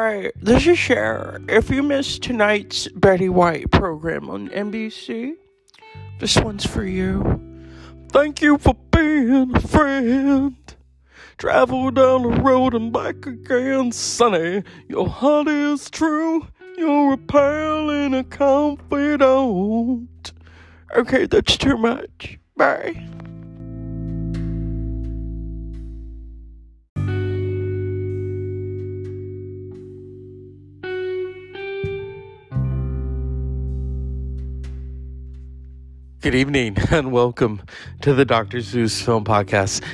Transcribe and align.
Hi, 0.00 0.30
this 0.40 0.64
is 0.68 0.78
Cher. 0.78 1.40
If 1.48 1.70
you 1.70 1.82
missed 1.82 2.22
tonight's 2.22 2.86
Betty 2.86 3.28
White 3.28 3.72
program 3.72 4.30
on 4.30 4.48
NBC, 4.50 5.34
this 6.20 6.36
one's 6.36 6.64
for 6.64 6.84
you. 6.84 7.42
Thank 8.12 8.40
you 8.40 8.58
for 8.58 8.74
being 8.92 9.56
a 9.56 9.60
friend. 9.60 10.54
Travel 11.36 11.90
down 11.90 12.22
the 12.22 12.28
road 12.28 12.74
and 12.74 12.92
back 12.92 13.26
again, 13.26 13.90
Sonny. 13.90 14.62
Your 14.86 15.08
heart 15.08 15.48
is 15.48 15.90
true. 15.90 16.46
You're 16.76 17.14
a 17.14 17.18
pal 17.18 17.90
and 17.90 18.14
a 18.14 18.22
confidant. 18.22 20.32
Okay, 20.94 21.26
that's 21.26 21.56
too 21.56 21.76
much. 21.76 22.38
Bye. 22.56 23.17
Good 36.20 36.34
evening 36.34 36.76
and 36.90 37.12
welcome 37.12 37.62
to 38.02 38.12
the 38.12 38.24
Dr. 38.24 38.60
Zeus 38.60 39.00
Film 39.00 39.24
Podcast. 39.24 39.84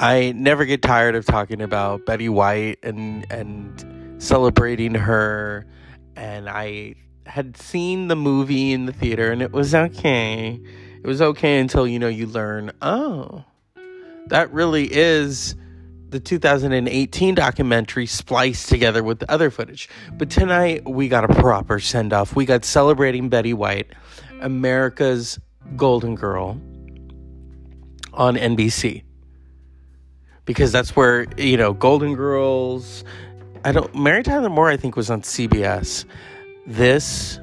I 0.00 0.32
never 0.32 0.64
get 0.64 0.80
tired 0.80 1.14
of 1.14 1.26
talking 1.26 1.60
about 1.60 2.06
Betty 2.06 2.30
White 2.30 2.78
and 2.82 3.30
and 3.30 4.22
celebrating 4.22 4.94
her 4.94 5.66
and 6.16 6.48
I 6.48 6.94
had 7.26 7.58
seen 7.58 8.08
the 8.08 8.16
movie 8.16 8.72
in 8.72 8.86
the 8.86 8.94
theater 8.94 9.30
and 9.30 9.42
it 9.42 9.52
was 9.52 9.74
okay. 9.74 10.58
It 11.02 11.06
was 11.06 11.20
okay 11.20 11.58
until 11.58 11.86
you 11.86 11.98
know 11.98 12.08
you 12.08 12.28
learn, 12.28 12.72
oh, 12.80 13.44
that 14.28 14.50
really 14.54 14.90
is 14.90 15.54
the 16.08 16.18
2018 16.18 17.34
documentary 17.34 18.06
spliced 18.06 18.70
together 18.70 19.02
with 19.02 19.18
the 19.18 19.30
other 19.30 19.50
footage. 19.50 19.90
But 20.14 20.30
tonight 20.30 20.88
we 20.88 21.08
got 21.08 21.30
a 21.30 21.34
proper 21.34 21.78
send 21.78 22.14
off. 22.14 22.34
We 22.34 22.46
got 22.46 22.64
celebrating 22.64 23.28
Betty 23.28 23.52
White, 23.52 23.92
America's 24.40 25.38
Golden 25.76 26.14
Girl 26.14 26.60
on 28.12 28.36
NBC. 28.36 29.02
Because 30.44 30.72
that's 30.72 30.94
where, 30.94 31.26
you 31.36 31.56
know, 31.56 31.72
Golden 31.72 32.14
Girls, 32.14 33.04
I 33.64 33.72
don't, 33.72 33.94
Mary 33.94 34.22
Tyler 34.22 34.50
Moore, 34.50 34.68
I 34.68 34.76
think, 34.76 34.96
was 34.96 35.10
on 35.10 35.22
CBS. 35.22 36.04
This 36.66 37.40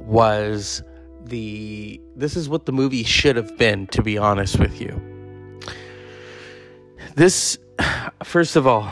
was 0.00 0.82
the, 1.24 2.00
this 2.16 2.36
is 2.36 2.48
what 2.48 2.66
the 2.66 2.72
movie 2.72 3.04
should 3.04 3.36
have 3.36 3.56
been, 3.58 3.86
to 3.88 4.02
be 4.02 4.16
honest 4.16 4.58
with 4.58 4.80
you. 4.80 5.00
This, 7.14 7.58
first 8.24 8.56
of 8.56 8.66
all, 8.66 8.90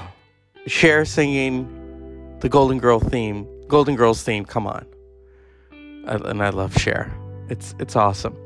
Cher 0.66 1.04
singing 1.04 2.38
the 2.40 2.48
Golden 2.48 2.78
Girl 2.78 3.00
theme, 3.00 3.48
Golden 3.68 3.96
Girls 3.96 4.22
theme, 4.22 4.44
come 4.44 4.66
on. 4.66 4.86
and 5.70 6.42
I 6.42 6.50
love 6.50 6.76
Cher. 6.76 7.16
It's, 7.48 7.74
it's 7.78 7.96
awesome 7.96 8.36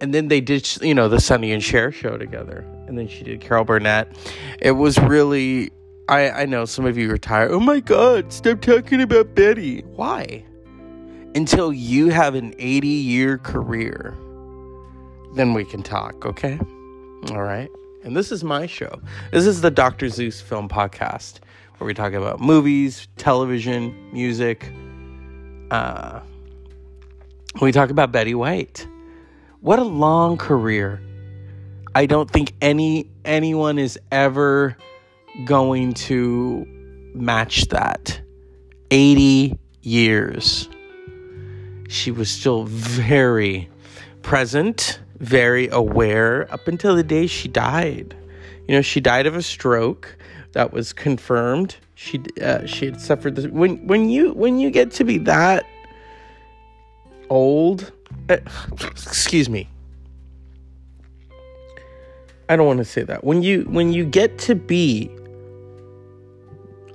and 0.00 0.12
then 0.12 0.28
they 0.28 0.40
did 0.40 0.68
you 0.82 0.94
know 0.94 1.08
the 1.08 1.20
Sonny 1.20 1.52
and 1.52 1.62
Cher 1.62 1.92
show 1.92 2.16
together, 2.16 2.64
and 2.86 2.98
then 2.98 3.08
she 3.08 3.24
did 3.24 3.40
Carol 3.40 3.64
Burnett. 3.64 4.16
It 4.60 4.72
was 4.72 4.98
really 4.98 5.70
I 6.08 6.30
I 6.30 6.46
know 6.46 6.64
some 6.64 6.84
of 6.84 6.98
you 6.98 7.10
are 7.12 7.18
tired. 7.18 7.50
Oh 7.50 7.60
my 7.60 7.80
God! 7.80 8.32
Stop 8.32 8.60
talking 8.60 9.00
about 9.00 9.34
Betty. 9.34 9.80
Why? 9.82 10.44
Until 11.34 11.72
you 11.72 12.10
have 12.10 12.36
an 12.36 12.54
80 12.58 12.86
year 12.86 13.38
career, 13.38 14.14
then 15.34 15.52
we 15.52 15.64
can 15.64 15.82
talk. 15.82 16.24
Okay. 16.24 16.58
All 17.30 17.42
right. 17.42 17.68
And 18.04 18.14
this 18.14 18.30
is 18.30 18.44
my 18.44 18.66
show. 18.66 19.00
This 19.32 19.46
is 19.46 19.62
the 19.62 19.70
Dr. 19.70 20.10
Zeus 20.10 20.40
Film 20.40 20.68
Podcast, 20.68 21.40
where 21.78 21.86
we 21.86 21.94
talk 21.94 22.12
about 22.12 22.38
movies, 22.38 23.08
television, 23.16 24.12
music. 24.12 24.70
Uh, 25.70 26.20
we 27.62 27.72
talk 27.72 27.88
about 27.90 28.12
Betty 28.12 28.34
White. 28.34 28.86
What 29.64 29.78
a 29.78 29.82
long 29.82 30.36
career. 30.36 31.00
I 31.94 32.04
don't 32.04 32.30
think 32.30 32.52
any 32.60 33.08
anyone 33.24 33.78
is 33.78 33.98
ever 34.12 34.76
going 35.46 35.94
to 35.94 36.66
match 37.14 37.68
that. 37.68 38.20
80 38.90 39.58
years. 39.80 40.68
She 41.88 42.10
was 42.10 42.28
still 42.28 42.64
very 42.64 43.70
present, 44.20 45.00
very 45.20 45.68
aware 45.68 46.46
up 46.52 46.68
until 46.68 46.94
the 46.94 47.02
day 47.02 47.26
she 47.26 47.48
died. 47.48 48.14
You 48.68 48.74
know, 48.74 48.82
she 48.82 49.00
died 49.00 49.26
of 49.26 49.34
a 49.34 49.40
stroke 49.40 50.14
that 50.52 50.74
was 50.74 50.92
confirmed. 50.92 51.76
She 51.94 52.22
uh, 52.38 52.66
she 52.66 52.84
had 52.84 53.00
suffered 53.00 53.36
this 53.36 53.46
when 53.46 53.86
when 53.86 54.10
you 54.10 54.34
when 54.34 54.58
you 54.58 54.68
get 54.68 54.90
to 54.90 55.04
be 55.04 55.16
that 55.20 55.64
old 57.30 57.92
uh, 58.28 58.38
excuse 58.72 59.48
me. 59.48 59.68
I 62.48 62.56
don't 62.56 62.66
want 62.66 62.78
to 62.78 62.84
say 62.84 63.02
that. 63.02 63.24
When 63.24 63.42
you 63.42 63.62
when 63.62 63.92
you 63.92 64.04
get 64.04 64.38
to 64.40 64.54
be 64.54 65.10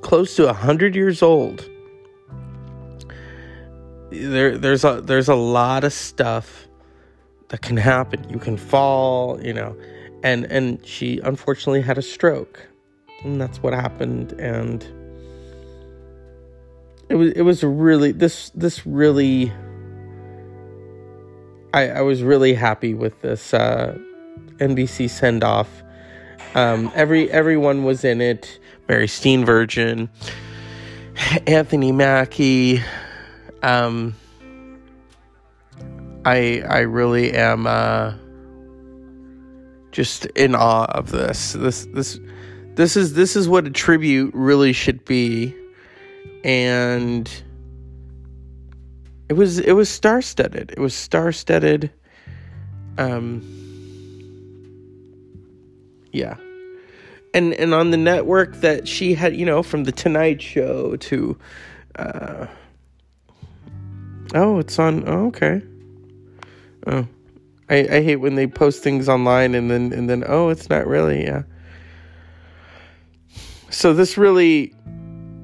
close 0.02 0.36
to 0.36 0.48
a 0.48 0.54
hundred 0.54 0.96
years 0.96 1.22
old, 1.22 1.68
there 4.12 4.58
there's 4.58 4.84
a 4.84 5.02
there's 5.02 5.28
a 5.28 5.36
lot 5.36 5.84
of 5.84 5.94
stuff 5.94 6.68
that 7.50 7.62
can 7.62 7.78
happen. 7.78 8.30
You 8.30 8.38
can 8.38 8.58
fall, 8.58 9.44
you 9.44 9.54
know, 9.54 9.76
and 10.24 10.46
and 10.46 10.86
she 10.86 11.20
unfortunately 11.24 11.82
had 11.82 11.98
a 11.98 12.04
stroke, 12.04 12.68
and 13.24 13.42
that's 13.42 13.62
what 13.64 13.74
happened. 13.74 14.34
And 14.34 14.84
it 17.10 17.16
was 17.16 17.32
it 17.34 17.42
was 17.42 17.64
really 17.64 18.12
this 18.12 18.52
this 18.52 18.86
really 18.86 19.52
I, 21.74 21.90
I 21.90 22.02
was 22.02 22.24
really 22.24 22.54
happy 22.54 22.94
with 22.94 23.22
this 23.22 23.54
uh, 23.54 23.98
NBC 24.58 25.10
send 25.10 25.44
off. 25.44 25.70
Um, 26.56 26.92
every 26.96 27.32
everyone 27.32 27.84
was 27.84 28.04
in 28.04 28.22
it. 28.22 28.60
Mary 28.88 29.06
Steenburgen, 29.06 30.10
Anthony 31.48 31.92
Mackie. 31.92 32.82
Um, 33.62 34.16
I 36.26 36.64
I 36.68 36.80
really 36.80 37.34
am 37.34 37.68
uh, 37.68 38.14
just 39.92 40.26
in 40.28 40.56
awe 40.56 40.86
of 40.86 41.12
this. 41.12 41.54
This 41.54 41.88
this 41.94 42.20
this 42.76 42.98
is 42.98 43.14
this 43.14 43.36
is 43.36 43.48
what 43.48 43.68
a 43.68 43.70
tribute 43.70 44.32
really 44.34 44.74
should 44.74 45.06
be, 45.06 45.56
and 46.44 47.32
it 49.30 49.34
was 49.34 49.60
it 49.60 49.74
was 49.74 49.90
star 49.90 50.22
studded. 50.22 50.72
It 50.72 50.80
was 50.80 50.96
star 50.96 51.32
studded. 51.32 51.92
Um, 52.98 53.44
yeah, 56.12 56.36
and 57.34 57.54
and 57.54 57.74
on 57.74 57.92
the 57.92 57.98
network 57.98 58.56
that 58.58 58.88
she 58.88 59.14
had, 59.14 59.36
you 59.36 59.46
know, 59.46 59.62
from 59.62 59.84
the 59.84 59.92
Tonight 59.92 60.42
Show 60.42 60.96
to, 60.96 61.38
uh, 61.96 62.48
oh, 64.34 64.58
it's 64.58 64.80
on. 64.80 65.08
Oh, 65.08 65.28
okay. 65.28 65.62
Oh, 66.88 67.08
I 67.70 67.78
I 67.78 68.02
hate 68.02 68.18
when 68.18 68.34
they 68.34 68.48
post 68.48 68.82
things 68.82 69.08
online 69.08 69.54
and 69.54 69.70
then 69.70 69.94
and 69.94 70.10
then 70.10 70.24
oh, 70.28 70.50
it's 70.50 70.70
not 70.70 70.88
really. 70.88 71.24
Yeah. 71.24 71.44
So 73.70 73.94
this 73.94 74.18
really, 74.18 74.74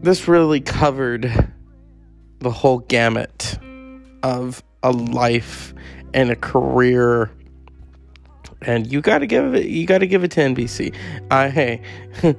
this 0.02 0.28
really 0.28 0.60
covered 0.60 1.52
the 2.40 2.50
whole 2.50 2.80
gamut 2.80 3.60
of 4.26 4.64
a 4.82 4.92
life 4.92 5.72
and 6.16 6.32
a 6.32 6.36
career 6.36 7.30
and 8.64 8.92
you 8.92 9.00
got 9.00 9.20
to 9.20 9.28
give 9.28 9.54
it 9.54 9.68
you 9.68 9.86
got 9.86 10.00
to 10.00 10.08
give 10.08 10.24
it 10.24 10.32
to 10.32 10.40
NBC. 10.42 10.96
I 11.30 11.50
hey 11.50 11.82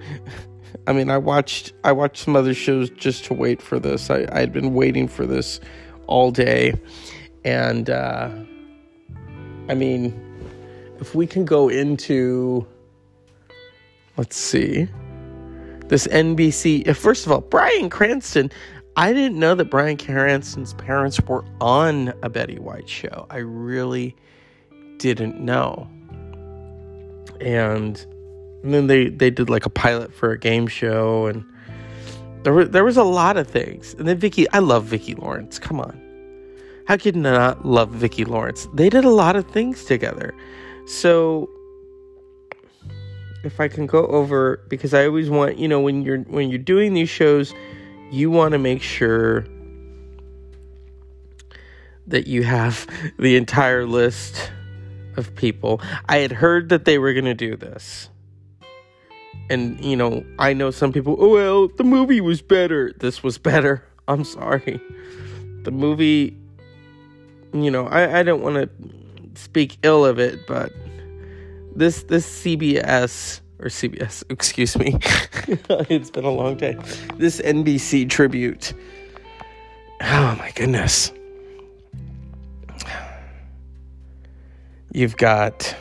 I 0.88 0.92
mean 0.92 1.10
I 1.10 1.18
watched 1.18 1.74
I 1.84 1.92
watched 1.92 2.16
some 2.16 2.34
other 2.34 2.54
shows 2.54 2.90
just 2.90 3.24
to 3.26 3.34
wait 3.34 3.62
for 3.62 3.78
this. 3.78 4.10
I 4.10 4.26
I 4.32 4.40
had 4.40 4.52
been 4.52 4.74
waiting 4.74 5.06
for 5.06 5.26
this 5.26 5.60
all 6.08 6.32
day 6.32 6.74
and 7.44 7.88
uh 7.88 8.30
I 9.68 9.74
mean 9.74 10.12
if 10.98 11.14
we 11.14 11.24
can 11.24 11.44
go 11.44 11.68
into 11.68 12.66
let's 14.16 14.36
see 14.36 14.88
this 15.86 16.08
NBC 16.08 16.96
first 16.96 17.26
of 17.26 17.32
all 17.32 17.42
Bryan 17.42 17.90
Cranston 17.90 18.50
I 18.96 19.12
didn't 19.12 19.38
know 19.38 19.54
that 19.54 19.66
Bryan 19.66 19.98
Cranston's 19.98 20.74
parents 20.74 21.20
were 21.20 21.44
on 21.60 22.14
a 22.22 22.30
Betty 22.30 22.58
White 22.58 22.88
show. 22.88 23.26
I 23.28 23.38
really 23.38 24.16
didn't 24.96 25.38
know. 25.38 25.88
And, 27.40 28.04
and 28.62 28.72
then 28.72 28.86
they, 28.86 29.08
they 29.08 29.30
did 29.30 29.50
like 29.50 29.66
a 29.66 29.70
pilot 29.70 30.14
for 30.14 30.32
a 30.32 30.38
game 30.38 30.66
show 30.66 31.26
and 31.26 31.44
there 32.46 32.52
were 32.52 32.64
there 32.64 32.84
was 32.84 32.96
a 32.96 33.02
lot 33.02 33.36
of 33.36 33.48
things. 33.48 33.94
And 33.98 34.06
then 34.06 34.18
Vicki, 34.18 34.48
I 34.52 34.60
love 34.60 34.84
Vicki 34.84 35.16
Lawrence. 35.16 35.58
Come 35.58 35.80
on. 35.80 36.00
How 36.86 36.96
could 36.96 37.16
you 37.16 37.20
not 37.20 37.66
love 37.66 37.90
Vicki 37.90 38.24
Lawrence? 38.24 38.68
They 38.72 38.88
did 38.88 39.04
a 39.04 39.10
lot 39.10 39.34
of 39.34 39.50
things 39.50 39.84
together. 39.84 40.32
So 40.86 41.50
if 43.42 43.58
I 43.58 43.66
can 43.66 43.86
go 43.86 44.06
over 44.06 44.64
because 44.68 44.94
I 44.94 45.06
always 45.06 45.28
want, 45.28 45.58
you 45.58 45.66
know, 45.66 45.80
when 45.80 46.02
you're 46.02 46.20
when 46.20 46.48
you're 46.48 46.60
doing 46.60 46.94
these 46.94 47.08
shows, 47.08 47.52
you 48.10 48.30
want 48.30 48.52
to 48.52 48.58
make 48.58 48.82
sure 48.82 49.46
that 52.06 52.26
you 52.26 52.44
have 52.44 52.86
the 53.18 53.36
entire 53.36 53.86
list 53.86 54.50
of 55.16 55.34
people. 55.34 55.80
I 56.08 56.18
had 56.18 56.32
heard 56.32 56.68
that 56.68 56.84
they 56.84 56.98
were 56.98 57.12
going 57.12 57.24
to 57.24 57.34
do 57.34 57.56
this. 57.56 58.08
And, 59.48 59.82
you 59.84 59.96
know, 59.96 60.24
I 60.38 60.52
know 60.52 60.70
some 60.70 60.92
people, 60.92 61.16
oh, 61.18 61.28
well, 61.28 61.68
the 61.68 61.84
movie 61.84 62.20
was 62.20 62.42
better. 62.42 62.92
This 62.98 63.22
was 63.22 63.38
better. 63.38 63.84
I'm 64.08 64.24
sorry. 64.24 64.80
The 65.62 65.70
movie, 65.70 66.36
you 67.52 67.70
know, 67.70 67.86
I, 67.86 68.20
I 68.20 68.22
don't 68.22 68.42
want 68.42 68.56
to 68.56 68.70
speak 69.38 69.78
ill 69.82 70.04
of 70.04 70.18
it, 70.18 70.46
but 70.46 70.72
this 71.74 72.04
this 72.04 72.26
CBS 72.42 73.40
or 73.58 73.66
CBS, 73.66 74.24
excuse 74.30 74.76
me. 74.76 74.98
it's 75.88 76.10
been 76.10 76.24
a 76.24 76.30
long 76.30 76.56
day. 76.56 76.76
This 77.16 77.40
NBC 77.40 78.08
tribute. 78.08 78.74
Oh 80.00 80.36
my 80.38 80.52
goodness. 80.54 81.12
You've 84.92 85.16
got 85.16 85.76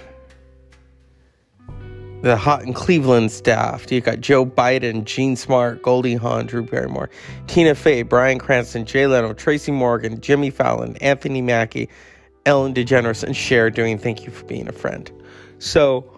the 2.21 2.35
Hot 2.35 2.63
in 2.63 2.73
Cleveland 2.73 3.31
staff. 3.31 3.91
You've 3.91 4.03
got 4.03 4.19
Joe 4.19 4.45
Biden, 4.45 5.03
Jean 5.05 5.35
Smart, 5.35 5.81
Goldie 5.81 6.15
Hawn, 6.15 6.47
Drew 6.47 6.63
Barrymore, 6.63 7.09
Tina 7.47 7.75
Fey, 7.75 8.01
Bryan 8.01 8.39
Cranston, 8.39 8.85
Jay 8.85 9.05
Leno, 9.05 9.31
Tracy 9.33 9.71
Morgan, 9.71 10.19
Jimmy 10.21 10.49
Fallon, 10.49 10.97
Anthony 10.97 11.41
Mackie, 11.41 11.87
Ellen 12.45 12.73
DeGeneres, 12.73 13.23
and 13.23 13.35
Cher 13.35 13.69
doing 13.69 13.97
Thank 13.97 14.25
You 14.25 14.31
for 14.31 14.43
Being 14.45 14.67
a 14.67 14.71
Friend. 14.71 15.11
So 15.59 16.14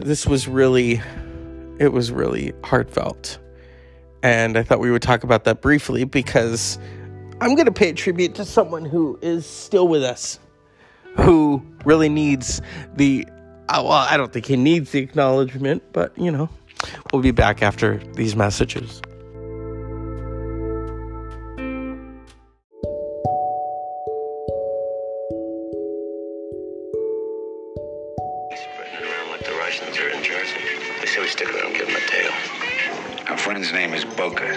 this 0.00 0.26
was 0.26 0.48
really, 0.48 1.00
it 1.78 1.92
was 1.92 2.10
really 2.10 2.52
heartfelt. 2.64 3.38
And 4.22 4.56
I 4.56 4.62
thought 4.62 4.80
we 4.80 4.90
would 4.90 5.02
talk 5.02 5.24
about 5.24 5.44
that 5.44 5.60
briefly 5.60 6.04
because 6.04 6.78
I'm 7.40 7.54
going 7.54 7.66
to 7.66 7.72
pay 7.72 7.92
tribute 7.92 8.34
to 8.36 8.44
someone 8.44 8.84
who 8.84 9.18
is 9.22 9.46
still 9.46 9.88
with 9.88 10.02
us, 10.02 10.38
who 11.16 11.62
really 11.84 12.08
needs 12.08 12.60
the, 12.96 13.26
uh, 13.68 13.82
well, 13.84 13.92
I 13.92 14.16
don't 14.16 14.32
think 14.32 14.46
he 14.46 14.56
needs 14.56 14.92
the 14.92 15.00
acknowledgement, 15.00 15.82
but 15.92 16.16
you 16.18 16.30
know, 16.30 16.48
we'll 17.12 17.22
be 17.22 17.30
back 17.30 17.62
after 17.62 17.98
these 18.14 18.34
messages. 18.34 19.02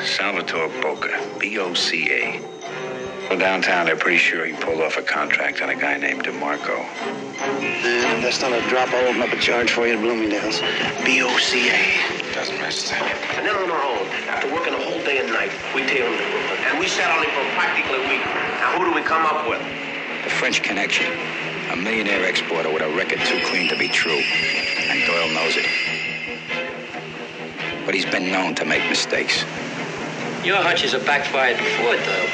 Salvatore 0.03 0.69
Boca, 0.81 1.13
B-O-C-A. 1.39 2.41
Well, 3.29 3.37
downtown, 3.37 3.85
they're 3.85 3.95
pretty 3.95 4.17
sure 4.17 4.43
he 4.45 4.53
pulled 4.53 4.81
off 4.81 4.97
a 4.97 5.03
contract 5.03 5.61
on 5.61 5.69
a 5.69 5.75
guy 5.75 5.97
named 5.97 6.23
DeMarco. 6.23 6.73
Uh, 6.73 8.21
that's 8.21 8.41
not 8.41 8.51
a 8.51 8.61
drop. 8.67 8.89
I'll 8.89 9.07
open 9.07 9.21
up 9.21 9.31
a 9.31 9.37
charge 9.37 9.71
for 9.71 9.85
you 9.85 9.93
at 9.93 10.01
Bloomingdale's. 10.01 10.59
B-O-C-A. 11.05 12.33
Doesn't 12.33 12.59
register. 12.59 12.95
And 13.37 13.45
then 13.45 13.55
on 13.55 13.69
our 13.69 13.83
own, 13.83 14.07
after 14.25 14.51
working 14.51 14.73
a 14.73 14.81
whole 14.81 15.03
day 15.05 15.19
and 15.19 15.29
night, 15.29 15.51
we 15.75 15.85
tailed 15.85 16.09
him 16.09 16.17
to 16.17 16.25
Brooklyn. 16.31 16.57
And 16.73 16.79
we 16.79 16.87
sat 16.87 17.11
on 17.15 17.23
him 17.23 17.29
for 17.29 17.45
practically 17.53 18.03
a 18.03 18.09
week. 18.09 18.25
Now, 18.57 18.79
who 18.79 18.85
do 18.85 18.95
we 18.95 19.01
come 19.01 19.25
up 19.25 19.47
with? 19.47 19.61
The 20.23 20.31
French 20.31 20.63
Connection. 20.63 21.13
A 21.71 21.75
millionaire 21.75 22.25
exporter 22.25 22.73
with 22.73 22.81
a 22.81 22.89
record 22.97 23.19
too 23.21 23.39
clean 23.45 23.69
to 23.69 23.77
be 23.77 23.87
true. 23.87 24.19
And 24.89 25.05
Doyle 25.05 25.29
knows 25.37 25.55
it. 25.55 25.88
But 27.89 27.95
he's 27.95 28.05
been 28.05 28.31
known 28.31 28.53
to 28.53 28.65
make 28.65 28.87
mistakes. 28.87 29.41
Your 30.45 30.57
hunches 30.57 30.91
have 30.91 31.03
backfired 31.07 31.57
before, 31.57 31.95
Doyle. 31.95 32.29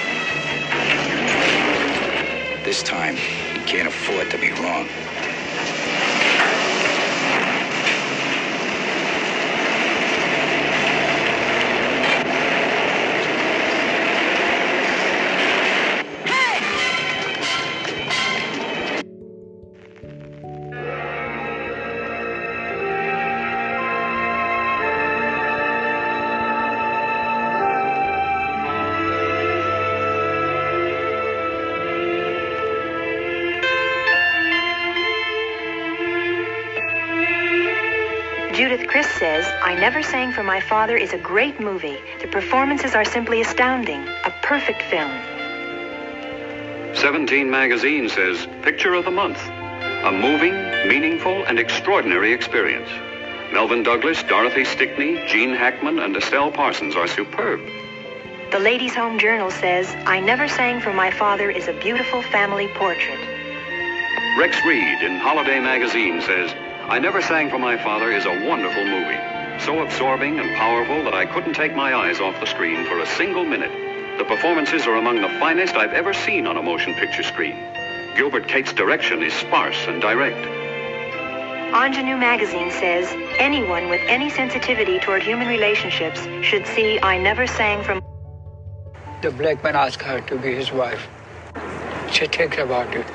This 2.65 2.83
time, 2.83 3.15
he 3.15 3.59
can't 3.65 3.87
afford 3.87 4.29
to 4.31 4.37
be 4.37 4.51
wrong. 4.51 4.85
Sang 40.05 40.31
for 40.31 40.43
My 40.43 40.61
Father 40.61 40.95
is 40.95 41.13
a 41.13 41.17
great 41.17 41.59
movie. 41.59 41.97
The 42.21 42.27
performances 42.27 42.93
are 42.93 43.03
simply 43.03 43.41
astounding. 43.41 44.07
A 44.23 44.31
perfect 44.43 44.83
film. 44.83 45.11
17 46.95 47.49
Magazine 47.49 48.07
says 48.07 48.47
Picture 48.61 48.93
of 48.93 49.05
the 49.05 49.11
Month. 49.11 49.39
A 49.41 50.11
moving, 50.11 50.53
meaningful, 50.87 51.43
and 51.45 51.57
extraordinary 51.57 52.33
experience. 52.33 52.87
Melvyn 53.51 53.83
Douglas, 53.83 54.21
Dorothy 54.23 54.63
Stickney, 54.63 55.25
Gene 55.27 55.55
Hackman, 55.55 55.97
and 55.97 56.15
Estelle 56.15 56.51
Parsons 56.51 56.95
are 56.95 57.07
superb. 57.07 57.59
The 58.51 58.59
Ladies' 58.59 58.93
Home 58.93 59.17
Journal 59.17 59.49
says 59.49 59.91
I 60.05 60.19
Never 60.19 60.47
Sang 60.47 60.81
for 60.81 60.93
My 60.93 61.09
Father 61.09 61.49
is 61.49 61.67
a 61.67 61.73
beautiful 61.73 62.21
family 62.21 62.67
portrait. 62.75 63.19
Rex 64.37 64.55
Reed 64.65 65.01
in 65.01 65.17
Holiday 65.17 65.59
Magazine 65.59 66.21
says 66.21 66.53
I 66.87 66.99
Never 66.99 67.23
Sang 67.23 67.49
for 67.49 67.57
My 67.57 67.75
Father 67.75 68.11
is 68.11 68.25
a 68.25 68.47
wonderful 68.47 68.85
movie 68.85 69.34
so 69.61 69.81
absorbing 69.81 70.39
and 70.39 70.55
powerful 70.55 71.03
that 71.03 71.13
I 71.13 71.25
couldn't 71.25 71.53
take 71.53 71.75
my 71.75 71.93
eyes 71.93 72.19
off 72.19 72.39
the 72.39 72.45
screen 72.45 72.85
for 72.85 72.99
a 72.99 73.05
single 73.05 73.45
minute. 73.45 73.71
The 74.17 74.25
performances 74.25 74.87
are 74.87 74.95
among 74.95 75.21
the 75.21 75.29
finest 75.39 75.75
I've 75.75 75.93
ever 75.93 76.13
seen 76.13 76.47
on 76.47 76.57
a 76.57 76.61
motion 76.61 76.93
picture 76.93 77.23
screen. 77.23 77.57
Gilbert 78.15 78.47
Cates' 78.47 78.73
direction 78.73 79.21
is 79.23 79.33
sparse 79.33 79.87
and 79.87 80.01
direct. 80.01 80.37
Ingenue 81.75 82.15
magazine 82.15 82.71
says 82.71 83.11
anyone 83.37 83.89
with 83.89 83.99
any 84.05 84.29
sensitivity 84.29 84.99
toward 84.99 85.21
human 85.21 85.47
relationships 85.47 86.21
should 86.41 86.65
see 86.67 86.99
I 87.01 87.17
Never 87.17 87.45
Sang 87.47 87.83
from. 87.83 88.01
The 89.21 89.31
black 89.31 89.63
man 89.63 89.75
asked 89.75 90.01
her 90.03 90.21
to 90.21 90.37
be 90.37 90.55
his 90.55 90.71
wife. 90.71 91.07
She 92.11 92.27
thinks 92.27 92.57
about 92.57 92.95
it. 92.95 93.05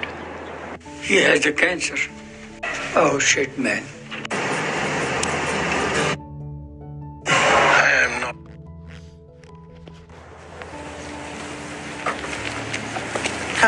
He 1.00 1.16
has 1.16 1.40
the 1.40 1.52
cancer. 1.52 1.96
Oh 2.94 3.18
shit, 3.18 3.58
man. 3.58 3.84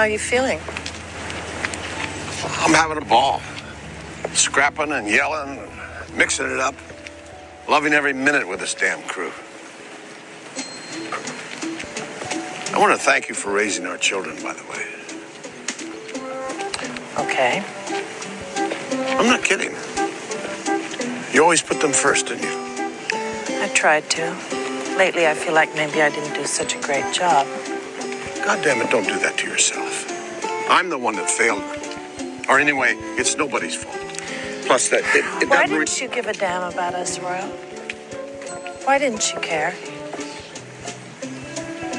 How 0.02 0.06
are 0.06 0.10
you 0.10 0.18
feeling? 0.18 0.58
I'm 2.64 2.74
having 2.74 2.98
a 2.98 3.06
ball. 3.08 3.40
Scrapping 4.32 4.90
and 4.90 5.06
yelling, 5.06 5.60
and 5.60 6.16
mixing 6.16 6.50
it 6.50 6.58
up. 6.58 6.74
Loving 7.68 7.92
every 7.92 8.12
minute 8.12 8.48
with 8.48 8.58
this 8.58 8.74
damn 8.74 9.00
crew. 9.02 9.30
I 12.74 12.80
want 12.80 12.92
to 12.92 12.98
thank 12.98 13.28
you 13.28 13.36
for 13.36 13.52
raising 13.52 13.86
our 13.86 13.96
children, 13.96 14.34
by 14.42 14.54
the 14.54 14.64
way. 14.64 14.84
Okay. 17.24 17.62
I'm 19.16 19.28
not 19.28 19.44
kidding. 19.44 19.70
You 21.32 21.44
always 21.44 21.62
put 21.62 21.80
them 21.80 21.92
first, 21.92 22.26
didn't 22.26 22.42
you? 22.42 22.58
I 23.62 23.70
tried 23.72 24.10
to. 24.10 24.36
Lately, 24.98 25.28
I 25.28 25.34
feel 25.34 25.54
like 25.54 25.72
maybe 25.76 26.02
I 26.02 26.10
didn't 26.10 26.34
do 26.34 26.44
such 26.44 26.74
a 26.74 26.80
great 26.80 27.14
job. 27.14 27.46
God 28.44 28.64
damn 28.64 28.80
it, 28.80 28.90
don't 28.90 29.06
do 29.06 29.18
that 29.20 29.38
to 29.38 29.46
yourself. 29.46 30.04
I'm 30.68 30.88
the 30.88 30.98
one 30.98 31.14
that 31.14 31.30
failed. 31.30 31.62
Or 32.48 32.58
anyway, 32.58 32.94
it's 33.16 33.36
nobody's 33.36 33.76
fault. 33.76 33.96
Plus, 34.66 34.88
that 34.88 35.02
it, 35.14 35.42
it 35.42 35.48
Why 35.48 35.66
didn't 35.66 36.00
you 36.00 36.08
give 36.08 36.26
a 36.26 36.32
damn 36.32 36.72
about 36.72 36.94
us, 36.94 37.20
Royal? 37.20 37.46
Why 38.84 38.98
didn't 38.98 39.32
you 39.32 39.38
care? 39.40 39.74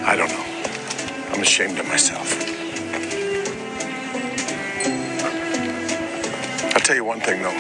I 0.06 0.18
don't 0.18 0.30
know. 0.30 0.46
I'm 1.32 1.42
ashamed 1.42 1.80
of 1.80 1.88
myself. 1.88 2.28
I'll 6.76 6.82
tell 6.82 6.96
you 6.98 7.06
one 7.06 7.22
thing, 7.22 7.42
though. 7.42 7.58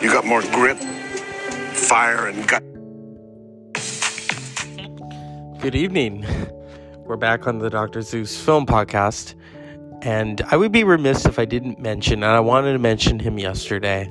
You 0.00 0.10
got 0.10 0.24
more 0.24 0.40
grit, 0.40 0.78
fire, 1.74 2.26
and 2.26 2.48
gut. 2.48 2.62
Good 5.60 5.74
evening. 5.74 6.24
We're 7.10 7.16
back 7.16 7.48
on 7.48 7.58
the 7.58 7.70
Dr. 7.70 8.02
Zeus 8.02 8.40
film 8.40 8.66
podcast. 8.66 9.34
And 10.00 10.40
I 10.42 10.56
would 10.56 10.70
be 10.70 10.84
remiss 10.84 11.26
if 11.26 11.40
I 11.40 11.44
didn't 11.44 11.80
mention, 11.80 12.22
and 12.22 12.30
I 12.30 12.38
wanted 12.38 12.72
to 12.74 12.78
mention 12.78 13.18
him 13.18 13.36
yesterday. 13.36 14.08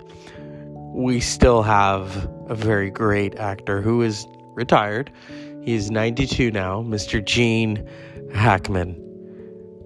we 0.94 1.22
still 1.22 1.64
have 1.64 2.30
a 2.50 2.56
very 2.56 2.92
great 2.92 3.36
actor 3.36 3.82
who 3.82 4.02
is 4.02 4.28
retired. 4.54 5.14
He's 5.62 5.90
92 5.90 6.52
now, 6.52 6.82
Mr. 6.82 7.24
Gene 7.24 7.88
Hackman. 8.34 9.02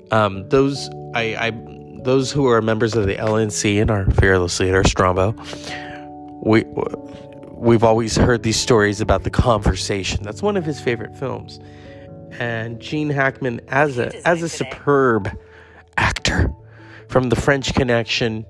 Um, 0.09 0.49
those 0.49 0.89
I, 1.13 1.35
I 1.35 1.51
those 2.01 2.31
who 2.31 2.47
are 2.47 2.63
members 2.63 2.95
of 2.95 3.05
the 3.05 3.17
LNC 3.17 3.79
and 3.79 3.91
our 3.91 4.09
fearless 4.13 4.59
leader 4.59 4.81
Strombo, 4.81 5.37
we 6.43 6.63
we've 7.51 7.83
always 7.83 8.17
heard 8.17 8.41
these 8.41 8.59
stories 8.59 9.01
about 9.01 9.21
the 9.21 9.29
conversation. 9.29 10.23
That's 10.23 10.41
one 10.41 10.57
of 10.57 10.65
his 10.65 10.81
favorite 10.81 11.15
films. 11.15 11.59
And 12.39 12.79
Gene 12.79 13.09
Hackman 13.09 13.61
as 13.67 13.97
a 13.97 14.27
as 14.27 14.41
a 14.41 14.49
superb 14.49 15.29
actor 15.97 16.53
from 17.07 17.29
the 17.29 17.35
French 17.35 17.73
Connection 17.73 18.45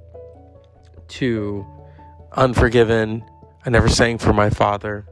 to 1.09 1.65
Unforgiven, 2.31 3.23
I 3.65 3.69
Never 3.69 3.89
Sang 3.89 4.17
for 4.17 4.33
My 4.33 4.49
Father, 4.49 5.05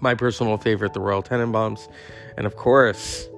my 0.00 0.14
personal 0.14 0.58
favorite, 0.58 0.92
The 0.92 1.00
Royal 1.00 1.22
Tenenbaums, 1.22 1.88
and 2.36 2.46
of 2.46 2.56
course, 2.56 3.28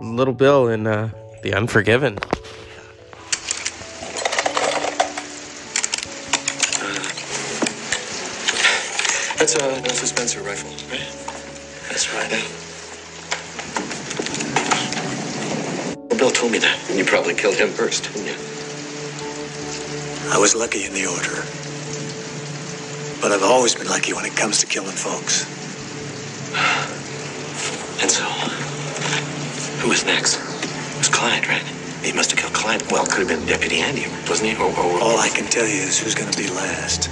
Little 0.00 0.34
Bill 0.34 0.68
in 0.68 0.86
uh, 0.86 1.10
The 1.42 1.54
Unforgiven. 1.54 2.18
That's 9.38 9.54
a, 9.54 9.58
that's 9.58 10.02
a 10.02 10.06
Spencer 10.06 10.42
rifle, 10.42 10.70
right? 10.90 11.27
That's 11.98 12.14
right. 12.14 12.30
Bill 16.16 16.30
told 16.30 16.52
me 16.52 16.58
that. 16.58 16.78
and 16.88 16.96
You 16.96 17.04
probably 17.04 17.34
killed 17.34 17.56
him 17.56 17.70
first, 17.70 18.04
didn't 18.04 18.26
you? 18.26 18.36
I 20.30 20.38
was 20.38 20.54
lucky 20.54 20.84
in 20.84 20.92
the 20.92 21.06
order. 21.06 21.42
But 23.20 23.32
I've 23.32 23.42
always 23.42 23.74
been 23.74 23.88
lucky 23.88 24.12
when 24.12 24.24
it 24.26 24.36
comes 24.36 24.60
to 24.60 24.66
killing 24.66 24.94
folks. 24.94 25.42
And 28.00 28.08
so, 28.08 28.22
who 29.82 29.88
was 29.88 30.04
next? 30.04 30.38
It 30.38 30.98
was 30.98 31.08
Clyde, 31.08 31.48
right? 31.48 31.66
He 32.04 32.12
must 32.12 32.30
have 32.30 32.38
killed 32.38 32.54
Clyde. 32.54 32.80
Well, 32.92 33.04
could 33.06 33.26
have 33.26 33.28
been 33.28 33.44
Deputy 33.44 33.80
Andy, 33.80 34.06
wasn't 34.28 34.50
he? 34.50 34.56
Or, 34.56 34.70
or, 34.70 35.02
All 35.02 35.18
I 35.18 35.30
can 35.30 35.46
tell 35.46 35.66
you 35.66 35.82
is 35.82 35.98
who's 35.98 36.14
gonna 36.14 36.36
be 36.36 36.46
last. 36.46 37.10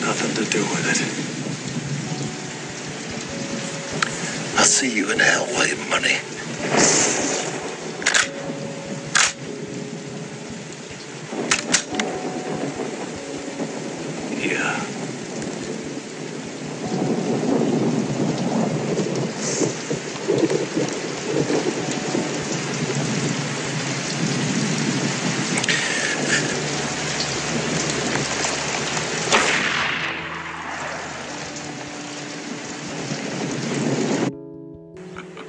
Nothing 0.00 0.34
to 0.34 0.50
do 0.50 0.60
with 0.60 0.86
it. 0.90 0.98
I'll 4.58 4.64
see 4.64 4.94
you 4.94 5.10
in 5.12 5.18
hell 5.18 5.46
have 5.68 5.88
money. 5.90 6.18
Yeah. 14.40 14.84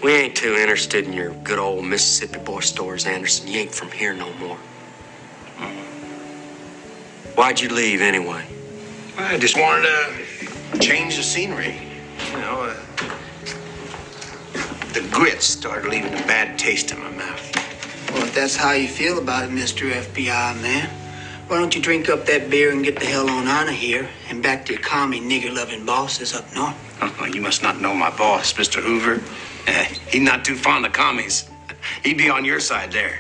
We 0.01 0.13
ain't 0.13 0.35
too 0.35 0.55
interested 0.89 1.08
in 1.08 1.13
your 1.13 1.34
good 1.43 1.60
old 1.60 1.86
Mississippi 1.86 2.39
boy 2.39 2.62
stories, 2.62 3.05
Anderson. 3.05 3.48
You 3.48 3.60
ain't 3.60 3.72
from 3.72 3.91
here 3.91 4.13
no 4.13 4.34
more. 4.34 4.58
Why'd 7.36 7.60
you 7.60 7.69
leave 7.69 8.01
anyway? 8.01 8.43
I 9.15 9.38
just 9.38 9.55
wanted 9.55 9.84
to 9.84 10.79
change 10.79 11.15
the 11.17 11.22
scenery. 11.22 11.75
You 12.31 12.38
know, 12.39 12.62
uh, 12.62 12.75
the 14.93 15.08
grits 15.12 15.46
started 15.46 15.89
leaving 15.89 16.12
a 16.12 16.25
bad 16.25 16.58
taste 16.58 16.91
in 16.91 17.00
my 17.00 17.12
mouth. 17.12 18.12
Well, 18.12 18.24
if 18.24 18.34
that's 18.34 18.55
how 18.55 18.72
you 18.72 18.88
feel 18.88 19.19
about 19.19 19.43
it, 19.43 19.51
Mr. 19.51 19.91
FBI 19.91 20.60
man, 20.60 20.89
why 21.48 21.60
don't 21.60 21.75
you 21.75 21.81
drink 21.84 22.10
up 22.10 22.25
that 22.25 22.50
beer 22.50 22.72
and 22.72 22.84
get 22.84 23.00
the 23.00 23.05
hell 23.05 23.29
on 23.29 23.48
out 23.48 23.69
of 23.69 23.75
here 23.75 24.10
and 24.29 24.41
back 24.41 24.65
to 24.65 24.74
your 24.74 24.81
commie 24.81 25.19
nigger 25.19 25.55
loving 25.55 25.86
bosses 25.86 26.34
up 26.34 26.51
north? 26.55 26.75
Oh, 27.01 27.25
you 27.25 27.41
must 27.41 27.62
not 27.62 27.79
know 27.79 27.93
my 27.93 28.10
boss, 28.10 28.53
Mr. 28.53 28.81
Hoover. 28.81 29.22
He's 30.09 30.21
not 30.21 30.43
too 30.43 30.55
fond 30.55 30.85
of 30.85 30.93
commies. 30.93 31.49
He'd 32.03 32.17
be 32.17 32.29
on 32.29 32.45
your 32.45 32.59
side 32.59 32.91
there. 32.91 33.19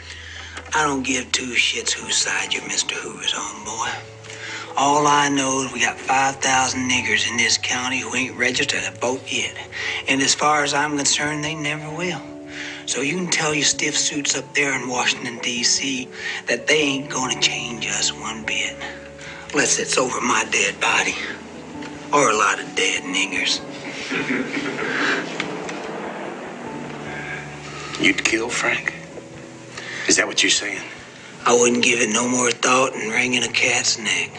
I 0.73 0.85
don't 0.85 1.03
give 1.03 1.31
two 1.31 1.53
shits 1.53 1.91
whose 1.91 2.15
side 2.15 2.53
your 2.53 2.63
Mr. 2.63 2.91
Hoover's 2.91 3.33
on, 3.33 3.65
boy. 3.65 3.89
All 4.77 5.07
I 5.07 5.29
know 5.29 5.63
is 5.63 5.73
we 5.73 5.81
got 5.81 5.97
5,000 5.97 6.89
niggers 6.89 7.29
in 7.29 7.37
this 7.37 7.57
county 7.57 7.99
who 7.99 8.15
ain't 8.15 8.37
registered 8.37 8.83
to 8.83 8.91
vote 8.99 9.21
yet. 9.27 9.55
And 10.07 10.21
as 10.21 10.33
far 10.35 10.63
as 10.63 10.73
I'm 10.73 10.95
concerned, 10.95 11.43
they 11.43 11.55
never 11.55 11.89
will. 11.95 12.21
So 12.85 13.01
you 13.01 13.15
can 13.15 13.27
tell 13.27 13.53
your 13.53 13.65
stiff 13.65 13.97
suits 13.97 14.37
up 14.37 14.53
there 14.55 14.73
in 14.79 14.87
Washington, 14.87 15.39
D.C. 15.39 16.07
that 16.47 16.67
they 16.67 16.79
ain't 16.79 17.09
gonna 17.09 17.39
change 17.41 17.87
us 17.87 18.13
one 18.13 18.43
bit. 18.45 18.75
Unless 19.51 19.79
it's 19.79 19.97
over 19.97 20.21
my 20.21 20.45
dead 20.51 20.79
body. 20.79 21.15
Or 22.13 22.31
a 22.31 22.35
lot 22.35 22.59
of 22.59 22.75
dead 22.75 23.03
niggers. 23.03 23.59
You'd 27.99 28.23
kill 28.23 28.49
Frank? 28.49 28.93
Is 30.07 30.15
that 30.15 30.25
what 30.25 30.41
you're 30.41 30.49
saying? 30.49 30.81
I 31.45 31.53
wouldn't 31.53 31.83
give 31.83 31.99
it 31.99 32.09
no 32.11 32.27
more 32.27 32.51
thought 32.51 32.93
than 32.93 33.09
wringing 33.09 33.43
a 33.43 33.47
cat's 33.49 33.97
neck. 33.97 34.31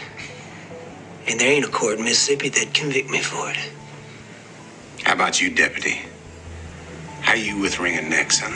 And 1.28 1.38
there 1.38 1.50
ain't 1.52 1.64
a 1.64 1.68
court 1.68 1.98
in 1.98 2.04
Mississippi 2.04 2.48
that'd 2.48 2.72
convict 2.72 3.10
me 3.10 3.20
for 3.20 3.50
it. 3.50 3.58
How 5.04 5.14
about 5.14 5.40
you, 5.40 5.50
deputy? 5.54 6.00
How 7.20 7.34
you 7.34 7.58
with 7.58 7.78
ringing 7.78 8.08
necks, 8.08 8.40
son? 8.40 8.52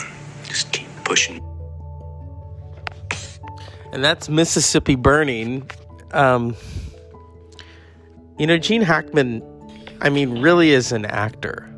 Just 0.48 0.72
keep 0.72 0.88
pushing. 1.04 1.40
and 3.92 4.02
that's 4.02 4.28
Mississippi 4.28 4.96
Burning. 4.96 5.70
Um, 6.12 6.56
you 8.38 8.46
know, 8.46 8.58
Gene 8.58 8.82
Hackman, 8.82 9.42
I 10.00 10.08
mean, 10.08 10.40
really 10.40 10.70
is 10.70 10.92
an 10.92 11.04
actor. 11.04 11.70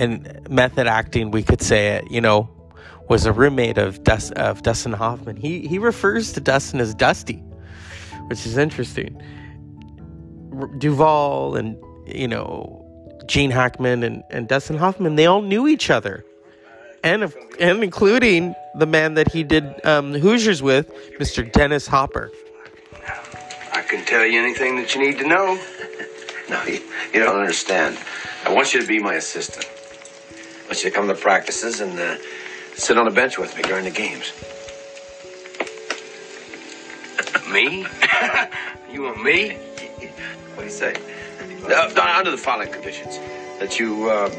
And 0.00 0.48
method 0.48 0.86
acting, 0.86 1.30
we 1.30 1.42
could 1.42 1.60
say 1.60 1.88
it, 1.88 2.10
you 2.10 2.20
know, 2.20 2.48
was 3.08 3.26
a 3.26 3.32
roommate 3.32 3.76
of, 3.76 4.02
Dus- 4.02 4.30
of 4.32 4.62
Dustin 4.62 4.92
Hoffman. 4.94 5.36
He, 5.36 5.68
he 5.68 5.78
refers 5.78 6.32
to 6.32 6.40
Dustin 6.40 6.80
as 6.80 6.94
Dusty, 6.94 7.42
which 8.28 8.46
is 8.46 8.56
interesting. 8.56 9.20
R- 10.52 10.68
Duvall 10.78 11.54
and, 11.54 11.76
you 12.06 12.26
know, 12.26 12.82
Gene 13.26 13.50
Hackman 13.50 14.02
and, 14.02 14.24
and 14.30 14.48
Dustin 14.48 14.78
Hoffman, 14.78 15.16
they 15.16 15.26
all 15.26 15.42
knew 15.42 15.68
each 15.68 15.90
other 15.90 16.24
and 17.02 17.22
of, 17.22 17.36
and 17.58 17.82
including 17.82 18.54
the 18.76 18.86
man 18.86 19.14
that 19.14 19.30
he 19.32 19.42
did 19.42 19.84
um, 19.84 20.14
Hoosiers 20.14 20.62
with, 20.62 20.90
Mr. 21.18 21.50
Dennis 21.50 21.86
Hopper. 21.86 22.30
I 23.72 23.82
can 23.82 24.04
tell 24.04 24.24
you 24.24 24.40
anything 24.40 24.76
that 24.76 24.94
you 24.94 25.02
need 25.02 25.18
to 25.18 25.28
know. 25.28 25.60
No, 26.48 26.60
you, 26.64 26.82
you 27.14 27.20
don't 27.20 27.36
understand. 27.36 27.96
I 28.44 28.52
want 28.52 28.74
you 28.74 28.80
to 28.80 28.86
be 28.88 28.98
my 28.98 29.14
assistant. 29.14 29.66
I 30.70 30.72
want 30.72 30.84
you 30.84 30.90
to 30.90 30.96
come 30.96 31.08
to 31.08 31.14
practices 31.16 31.80
and 31.80 31.98
uh, 31.98 32.16
sit 32.74 32.96
on 32.96 33.08
a 33.08 33.10
bench 33.10 33.38
with 33.38 33.56
me 33.56 33.62
during 33.64 33.82
the 33.82 33.90
games. 33.90 34.32
Me? 37.50 37.84
you 38.92 39.02
want 39.02 39.20
me? 39.20 39.56
What 40.54 40.58
do 40.58 40.62
you 40.62 40.70
say? 40.70 40.94
Uh, 41.68 42.16
under 42.16 42.30
the 42.30 42.36
following 42.36 42.70
conditions: 42.70 43.18
that 43.58 43.80
you 43.80 44.08
uh, 44.08 44.30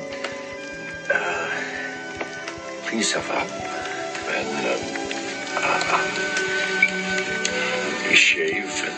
uh, 1.13 1.49
clean 2.85 2.99
yourself 2.99 3.29
up, 3.29 3.49
and 4.29 4.65
uh, 4.65 4.77
uh, 5.59 5.99
you 8.09 8.15
shave, 8.15 8.71
and 8.85 8.95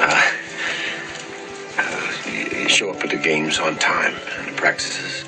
uh, 0.00 0.02
uh, 0.02 0.32
uh, 1.78 2.12
you, 2.28 2.62
you 2.62 2.68
show 2.68 2.90
up 2.90 3.04
at 3.04 3.10
the 3.10 3.16
games 3.16 3.60
on 3.60 3.76
time 3.76 4.16
and 4.38 4.48
the 4.48 4.52
practices, 4.60 5.24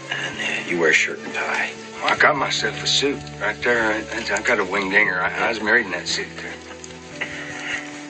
you 0.70 0.78
wear 0.78 0.90
a 0.90 0.92
shirt 0.92 1.18
and 1.18 1.34
tie. 1.34 1.70
Well, 1.96 2.12
I 2.12 2.16
got 2.16 2.36
myself 2.36 2.82
a 2.82 2.86
suit 2.86 3.20
right 3.40 3.60
there. 3.62 3.92
I, 3.92 4.36
I 4.36 4.42
got 4.42 4.58
a 4.58 4.64
wing 4.64 4.90
dinger. 4.90 5.20
I, 5.20 5.46
I 5.46 5.48
was 5.48 5.60
married 5.60 5.86
in 5.86 5.92
that 5.92 6.06
suit 6.06 6.28
there. 6.36 6.54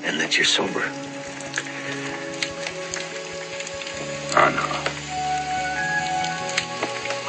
And 0.04 0.20
that 0.20 0.36
you're 0.36 0.44
sober. 0.44 0.82
Oh, 4.36 4.48
no. 4.54 4.66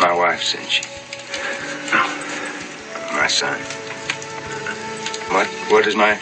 My 0.06 0.14
wife 0.14 0.44
said 0.44 0.68
she. 0.70 0.84
My 3.14 3.28
son. 3.28 3.60
What, 5.34 5.48
what 5.72 5.86
does 5.86 5.96
my 5.96 6.20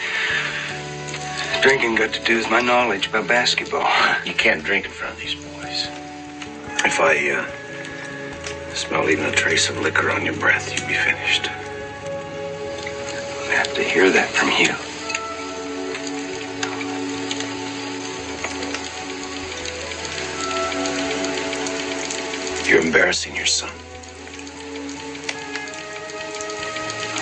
drinking 1.62 1.96
got 1.96 2.12
to 2.14 2.24
do 2.24 2.36
with 2.38 2.50
my 2.50 2.60
knowledge 2.60 3.08
about 3.08 3.26
basketball? 3.26 3.88
You 4.24 4.34
can't 4.34 4.62
drink 4.62 4.86
in 4.86 4.90
front 4.92 5.14
of 5.14 5.20
these 5.20 5.34
boys. 5.34 5.88
If 6.84 6.98
I 7.00 7.30
uh, 7.30 7.46
smell 8.80 9.08
even 9.10 9.26
a 9.26 9.32
trace 9.32 9.68
of 9.68 9.76
liquor 9.76 10.10
on 10.10 10.24
your 10.24 10.32
breath, 10.36 10.72
you'd 10.72 10.88
be 10.88 10.94
finished. 10.94 11.50
I 11.50 11.52
have 13.52 13.74
to 13.74 13.82
hear 13.82 14.08
that 14.10 14.30
from 14.30 14.48
you. 14.56 14.74
You're 22.66 22.80
embarrassing 22.80 23.36
your 23.36 23.44
son. 23.44 23.70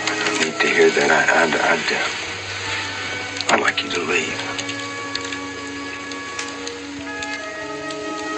I 0.07 0.15
don't 0.27 0.41
need 0.45 0.61
to 0.61 0.69
hear 0.69 0.91
that. 0.91 1.11
I, 1.11 1.43
I'd, 1.43 1.55
I'd, 1.73 1.93
uh, 1.93 3.55
I'd 3.55 3.61
like 3.61 3.83
you 3.83 3.91
to 3.91 4.00
leave. 4.03 4.41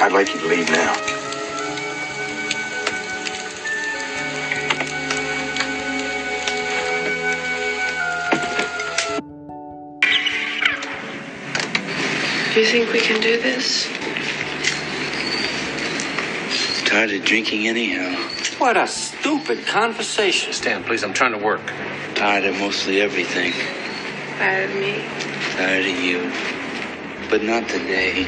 I'd 0.01 0.13
like 0.13 0.33
you 0.33 0.41
to 0.41 0.47
leave 0.47 0.71
now. 0.71 1.20
You 12.61 12.67
think 12.67 12.93
we 12.93 13.01
can 13.01 13.21
do 13.23 13.41
this? 13.41 13.87
Tired 16.87 17.11
of 17.11 17.25
drinking 17.25 17.67
anyhow. 17.67 18.15
What 18.59 18.77
a 18.77 18.87
stupid 18.87 19.67
conversation. 19.67 20.53
Stan, 20.53 20.85
please, 20.85 21.03
I'm 21.03 21.15
trying 21.15 21.33
to 21.33 21.39
work. 21.39 21.63
Tired 22.15 22.45
of 22.45 22.59
mostly 22.59 23.01
everything. 23.01 23.53
Tired 24.37 24.69
of 24.69 24.77
me? 24.77 25.03
Tired 25.57 25.87
of 25.87 26.05
you. 26.05 26.31
But 27.31 27.43
not 27.43 27.67
today. 27.67 28.25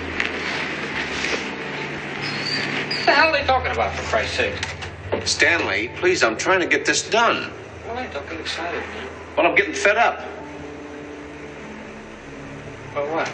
What 2.96 3.04
the 3.04 3.12
hell 3.12 3.28
are 3.28 3.32
they 3.32 3.44
talking 3.44 3.72
about, 3.72 3.94
for 3.94 4.02
Christ's 4.04 4.36
sake? 4.36 5.26
Stanley, 5.26 5.90
please, 5.96 6.22
I'm 6.22 6.38
trying 6.38 6.60
to 6.60 6.66
get 6.66 6.86
this 6.86 7.10
done. 7.10 7.52
Well, 7.86 7.98
I 7.98 8.06
don't 8.06 8.26
get 8.30 8.40
excited, 8.40 8.80
man. 8.80 9.08
Well, 9.36 9.46
I'm 9.46 9.54
getting 9.56 9.74
fed 9.74 9.98
up. 9.98 10.26
But 12.94 13.10
what? 13.10 13.30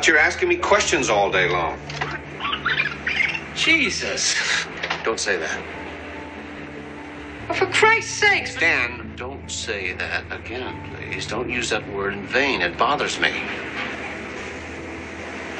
About 0.00 0.08
you're 0.08 0.16
asking 0.16 0.48
me 0.48 0.56
questions 0.56 1.10
all 1.10 1.30
day 1.30 1.46
long. 1.46 1.78
Jesus. 3.54 4.34
Don't 5.04 5.20
say 5.20 5.36
that. 5.36 5.60
Well, 7.46 7.58
for 7.58 7.66
Christ's 7.66 8.18
sake. 8.18 8.46
Stan, 8.46 9.14
don't 9.16 9.50
say 9.50 9.92
that 9.92 10.24
again, 10.30 10.80
please. 10.94 11.26
Don't 11.26 11.50
use 11.50 11.68
that 11.68 11.86
word 11.92 12.14
in 12.14 12.24
vain. 12.24 12.62
It 12.62 12.78
bothers 12.78 13.20
me. 13.20 13.30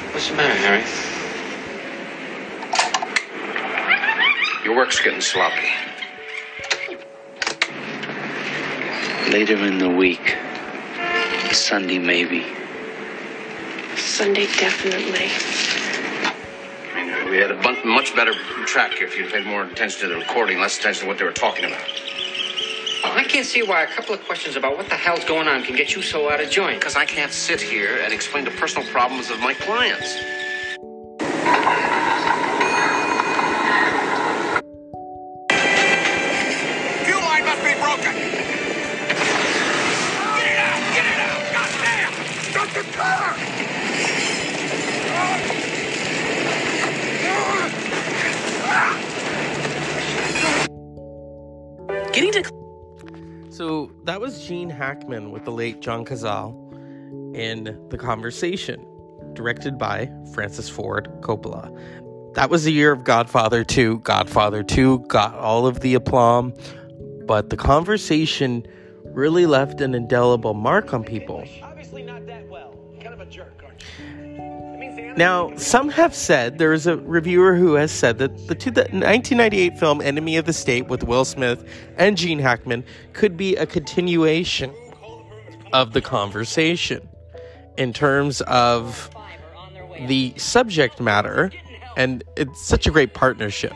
What's 0.09 0.29
the 0.29 0.35
matter, 0.37 0.55
Harry? 0.55 0.83
Your 4.65 4.75
work's 4.75 4.99
getting 5.01 5.21
sloppy. 5.21 5.69
Later 9.31 9.63
in 9.63 9.77
the 9.77 9.89
week. 9.91 10.35
Sunday, 11.51 11.99
maybe. 11.99 12.43
Sunday, 14.21 14.45
definitely. 14.45 15.31
I 16.93 17.03
mean, 17.03 17.31
we 17.31 17.37
had 17.37 17.49
a 17.49 17.55
bun- 17.55 17.81
much 17.83 18.15
better 18.15 18.33
track 18.67 18.91
here 18.91 19.07
if 19.07 19.17
you'd 19.17 19.31
paid 19.31 19.47
more 19.47 19.63
attention 19.63 20.01
to 20.01 20.09
the 20.09 20.19
recording, 20.19 20.59
less 20.59 20.77
attention 20.77 21.05
to 21.05 21.07
what 21.07 21.17
they 21.17 21.23
were 21.23 21.31
talking 21.31 21.65
about. 21.65 21.81
Well, 23.03 23.13
I 23.17 23.23
can't 23.23 23.47
see 23.47 23.63
why 23.63 23.81
a 23.81 23.87
couple 23.87 24.13
of 24.13 24.23
questions 24.25 24.55
about 24.55 24.77
what 24.77 24.89
the 24.89 24.95
hell's 24.95 25.25
going 25.25 25.47
on 25.47 25.63
can 25.63 25.75
get 25.75 25.95
you 25.95 26.03
so 26.03 26.29
out 26.29 26.39
of 26.39 26.51
joint. 26.51 26.79
Because 26.79 26.95
I 26.95 27.03
can't 27.03 27.31
sit 27.31 27.59
here 27.59 27.97
and 28.03 28.13
explain 28.13 28.45
the 28.45 28.51
personal 28.51 28.87
problems 28.89 29.31
of 29.31 29.39
my 29.39 29.55
clients. 29.55 30.15
That 54.21 54.27
was 54.27 54.45
Gene 54.45 54.69
Hackman 54.69 55.31
with 55.31 55.45
the 55.45 55.51
late 55.51 55.79
John 55.81 56.05
Cazale 56.05 56.53
in 57.35 57.83
The 57.89 57.97
Conversation, 57.97 58.85
directed 59.33 59.79
by 59.79 60.11
Francis 60.35 60.69
Ford 60.69 61.09
Coppola. 61.21 61.75
That 62.35 62.51
was 62.51 62.63
the 62.63 62.71
year 62.71 62.91
of 62.91 63.03
Godfather 63.03 63.63
2. 63.63 63.97
Godfather 64.01 64.61
2 64.61 65.05
got 65.07 65.33
all 65.33 65.65
of 65.65 65.79
the 65.79 65.95
aplomb, 65.95 66.53
but 67.25 67.49
The 67.49 67.57
Conversation 67.57 68.63
really 69.05 69.47
left 69.47 69.81
an 69.81 69.95
indelible 69.95 70.53
mark 70.53 70.93
on 70.93 71.03
people. 71.03 71.43
Now, 75.17 75.55
some 75.57 75.89
have 75.89 76.15
said 76.15 76.57
there 76.57 76.71
is 76.71 76.87
a 76.87 76.95
reviewer 76.97 77.55
who 77.55 77.73
has 77.73 77.91
said 77.91 78.17
that 78.19 78.35
the, 78.47 78.55
1998 78.55 79.77
film 79.77 80.01
Enemy 80.01 80.37
of 80.37 80.45
the 80.45 80.53
State 80.53 80.87
with 80.87 81.03
Will 81.03 81.25
Smith 81.25 81.67
and 81.97 82.17
Gene 82.17 82.39
Hackman 82.39 82.85
could 83.13 83.35
be 83.35 83.55
a 83.57 83.65
continuation 83.65 84.73
of 85.73 85.93
the 85.93 86.01
conversation 86.01 87.07
in 87.77 87.93
terms 87.93 88.41
of 88.41 89.09
the 90.07 90.33
subject 90.37 91.01
matter, 91.01 91.51
and 91.97 92.23
it's 92.37 92.61
such 92.61 92.87
a 92.87 92.91
great 92.91 93.13
partnership. 93.13 93.73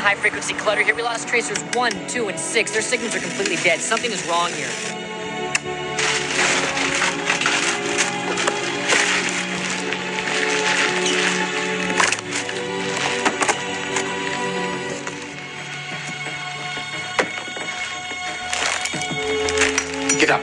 High 0.00 0.14
frequency 0.14 0.54
clutter 0.54 0.82
here. 0.82 0.94
We 0.94 1.02
lost 1.02 1.28
tracers 1.28 1.58
one, 1.74 1.92
two, 2.08 2.28
and 2.28 2.38
six. 2.38 2.72
Their 2.72 2.82
signals 2.82 3.14
are 3.14 3.20
completely 3.20 3.56
dead. 3.56 3.80
Something 3.80 4.10
is 4.10 4.26
wrong 4.26 4.50
here. 4.52 4.68
Get 20.18 20.30
up. 20.30 20.42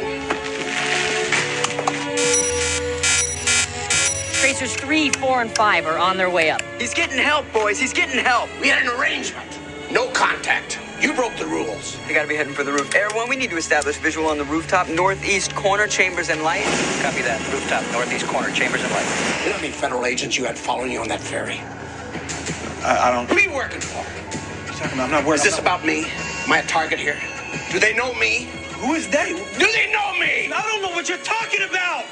Tracers 4.34 4.76
three, 4.76 5.10
four, 5.10 5.42
and 5.42 5.52
five 5.56 5.86
are 5.88 5.98
on 5.98 6.18
their 6.18 6.30
way 6.30 6.52
up. 6.52 6.62
He's 6.80 6.94
getting 6.94 7.18
help, 7.18 7.52
boys. 7.52 7.80
He's 7.80 7.94
getting 7.94 8.24
help. 8.24 8.50
We 8.62 8.68
had 8.68 8.86
an 8.86 9.00
arrangement. 9.00 9.47
No 9.92 10.10
contact. 10.12 10.80
You 11.00 11.14
broke 11.14 11.36
the 11.38 11.46
rules. 11.46 11.98
We 12.08 12.14
gotta 12.14 12.28
be 12.28 12.36
heading 12.36 12.54
for 12.54 12.64
the 12.64 12.74
roof. 12.74 12.94
Air 12.94 13.08
One, 13.14 13.30
we 13.30 13.38
need 13.38 13.50
to 13.52 13.58
establish 13.58 13.98
visual 13.98 14.28
on 14.28 14.38
the 14.38 14.44
rooftop, 14.44 14.90
northeast 14.90 15.56
corner, 15.56 15.88
chambers 15.88 16.30
and 16.30 16.44
light. 16.44 16.66
Copy 17.02 17.22
that. 17.22 17.40
Rooftop, 17.54 17.84
northeast 17.94 18.28
corner, 18.28 18.52
chambers 18.52 18.84
and 18.84 18.92
light. 18.92 19.06
You 19.44 19.50
know 19.52 19.56
how 19.56 19.62
many 19.62 19.72
federal 19.72 20.06
agents 20.06 20.38
you 20.38 20.44
had 20.46 20.58
following 20.58 20.92
you 20.92 21.00
on 21.00 21.08
that 21.08 21.22
ferry? 21.22 21.62
I, 22.84 23.10
I 23.10 23.12
don't. 23.12 23.30
Who 23.30 23.38
are 23.38 23.40
you 23.40 23.54
working 23.54 23.80
for? 23.80 24.04
Talking 24.74 24.94
about, 24.94 25.06
I'm 25.06 25.12
not 25.12 25.26
worried. 25.26 25.38
Is 25.38 25.44
this 25.44 25.60
about 25.60 25.86
me? 25.86 26.06
Am 26.46 26.52
I 26.52 26.60
a 26.60 26.68
target 26.68 27.00
here? 27.00 27.18
Do 27.72 27.80
they 27.80 27.94
know 27.94 28.14
me? 28.16 28.50
Who 28.80 28.96
is 28.96 29.08
they? 29.08 29.34
Do 29.58 29.72
they 29.72 29.92
know 29.92 30.14
me? 30.20 30.52
I 30.52 30.62
don't 30.64 30.82
know 30.82 30.90
what 30.90 31.08
you're 31.08 31.18
talking 31.20 31.62
about. 31.64 32.06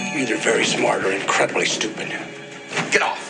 You're 0.00 0.22
either 0.22 0.36
very 0.36 0.64
smart 0.64 1.04
or 1.04 1.12
incredibly 1.12 1.66
stupid. 1.66 2.08
Get 2.92 3.02
off. 3.02 3.29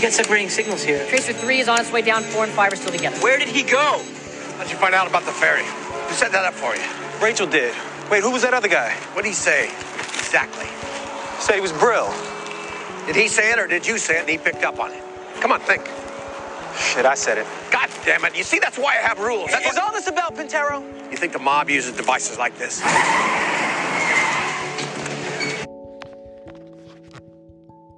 I've 0.00 0.04
got 0.04 0.12
separating 0.14 0.48
signals 0.48 0.82
here. 0.82 1.06
Tracer 1.08 1.34
3 1.34 1.60
is 1.60 1.68
on 1.68 1.78
its 1.78 1.92
way 1.92 2.00
down, 2.00 2.22
4 2.22 2.44
and 2.44 2.52
5 2.54 2.72
are 2.72 2.76
still 2.76 2.90
together. 2.90 3.18
Where 3.18 3.38
did 3.38 3.48
he 3.48 3.62
go? 3.62 4.02
How'd 4.56 4.70
you 4.70 4.76
find 4.78 4.94
out 4.94 5.06
about 5.06 5.26
the 5.26 5.30
ferry? 5.30 5.62
Who 5.62 6.14
set 6.14 6.32
that 6.32 6.42
up 6.42 6.54
for 6.54 6.74
you? 6.74 6.80
Rachel 7.22 7.46
did. 7.46 7.74
Wait, 8.10 8.22
who 8.22 8.30
was 8.30 8.40
that 8.40 8.54
other 8.54 8.66
guy? 8.66 8.94
What'd 9.12 9.28
he 9.28 9.34
say? 9.34 9.66
Exactly. 10.16 10.64
Said 11.38 11.56
he 11.56 11.60
was 11.60 11.72
Brill. 11.72 12.08
Did 13.04 13.14
he 13.14 13.28
say 13.28 13.52
it 13.52 13.58
or 13.58 13.66
did 13.66 13.86
you 13.86 13.98
say 13.98 14.16
it 14.16 14.20
and 14.20 14.30
he 14.30 14.38
picked 14.38 14.64
up 14.64 14.80
on 14.80 14.90
it? 14.90 15.02
Come 15.40 15.52
on, 15.52 15.60
think. 15.60 15.84
Shit, 16.78 17.04
I 17.04 17.14
said 17.14 17.36
it. 17.36 17.46
God 17.70 17.90
damn 18.06 18.24
it. 18.24 18.34
You 18.34 18.42
see, 18.42 18.58
that's 18.58 18.78
why 18.78 18.94
I 18.94 19.06
have 19.06 19.18
rules. 19.18 19.50
That's 19.50 19.70
Is 19.70 19.76
all 19.76 19.92
this 19.92 20.06
about 20.06 20.34
Pintero? 20.34 20.80
You 21.10 21.18
think 21.18 21.34
the 21.34 21.38
mob 21.38 21.68
uses 21.68 21.94
devices 21.94 22.38
like 22.38 22.56
this? 22.56 22.80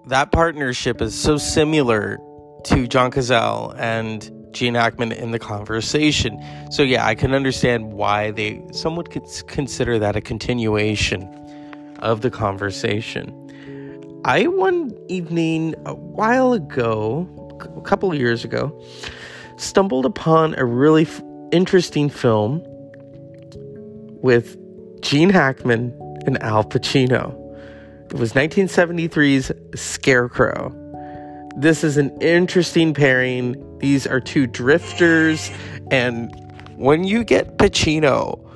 That 0.06 0.32
partnership 0.32 1.00
is 1.00 1.14
so 1.14 1.36
similar 1.36 2.18
to 2.64 2.86
John 2.86 3.10
Cazale 3.10 3.74
and 3.78 4.30
Gene 4.52 4.74
Hackman 4.74 5.12
in 5.12 5.30
the 5.30 5.38
conversation. 5.38 6.42
So 6.70 6.82
yeah, 6.82 7.06
I 7.06 7.14
can 7.14 7.34
understand 7.34 7.92
why 7.92 8.30
they 8.30 8.62
some 8.72 8.96
would 8.96 9.10
consider 9.48 9.98
that 9.98 10.16
a 10.16 10.20
continuation 10.20 11.22
of 12.00 12.20
the 12.20 12.30
conversation. 12.30 13.38
I 14.24 14.46
one 14.46 14.96
evening 15.08 15.74
a 15.86 15.94
while 15.94 16.52
ago, 16.52 17.26
a 17.76 17.80
couple 17.80 18.12
of 18.12 18.18
years 18.18 18.44
ago, 18.44 18.78
stumbled 19.56 20.06
upon 20.06 20.54
a 20.56 20.64
really 20.64 21.02
f- 21.02 21.22
interesting 21.50 22.08
film 22.08 22.62
with 24.22 24.56
Gene 25.00 25.30
Hackman 25.30 25.92
and 26.26 26.40
Al 26.42 26.62
Pacino. 26.64 27.41
It 28.12 28.18
was 28.18 28.34
1973's 28.34 29.52
Scarecrow. 29.74 30.70
This 31.56 31.82
is 31.82 31.96
an 31.96 32.10
interesting 32.20 32.92
pairing. 32.92 33.78
These 33.78 34.06
are 34.06 34.20
two 34.20 34.46
drifters, 34.46 35.50
and 35.90 36.30
when 36.76 37.04
you 37.04 37.24
get 37.24 37.56
Pacino, 37.56 38.46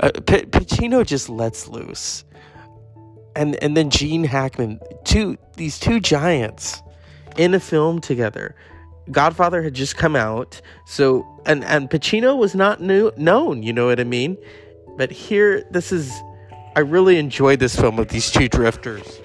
uh, 0.00 0.10
P- 0.26 0.46
Pacino 0.46 1.04
just 1.04 1.28
lets 1.28 1.68
loose, 1.68 2.24
and 3.36 3.62
and 3.62 3.76
then 3.76 3.90
Gene 3.90 4.24
Hackman, 4.24 4.80
two 5.04 5.36
these 5.58 5.78
two 5.78 6.00
giants 6.00 6.80
in 7.36 7.52
a 7.52 7.60
film 7.60 8.00
together. 8.00 8.56
Godfather 9.10 9.62
had 9.62 9.74
just 9.74 9.98
come 9.98 10.16
out, 10.16 10.62
so 10.86 11.26
and 11.44 11.62
and 11.64 11.90
Pacino 11.90 12.38
was 12.38 12.54
not 12.54 12.80
new, 12.80 13.12
known. 13.18 13.62
You 13.62 13.74
know 13.74 13.84
what 13.84 14.00
I 14.00 14.04
mean? 14.04 14.38
But 14.96 15.10
here, 15.10 15.62
this 15.70 15.92
is. 15.92 16.10
I 16.76 16.80
really 16.80 17.18
enjoyed 17.18 17.60
this 17.60 17.76
film 17.76 17.96
with 17.96 18.08
these 18.08 18.32
two 18.32 18.48
drifters. 18.48 19.20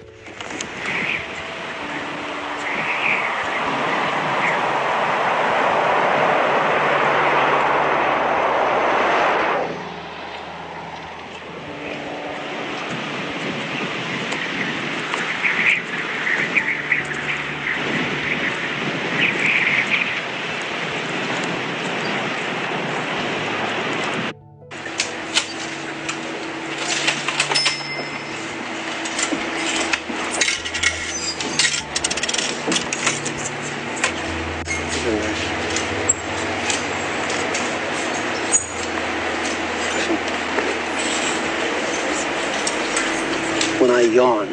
When 43.80 43.90
I 43.90 44.02
yawn 44.02 44.46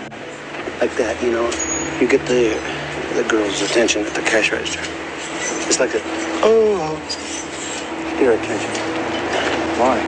like 0.80 0.96
that, 0.96 1.17
you 1.28 1.34
know, 1.34 1.52
you 2.00 2.08
get 2.08 2.26
the 2.26 2.56
the 3.16 3.28
girl's 3.28 3.62
attention 3.62 4.06
at 4.06 4.14
the 4.14 4.22
cash 4.22 4.54
register. 4.54 4.80
It's 5.68 5.78
like 5.78 5.94
a 5.94 6.00
oh, 6.42 6.96
your 8.22 8.32
attention. 8.32 8.72
Why? 9.78 10.07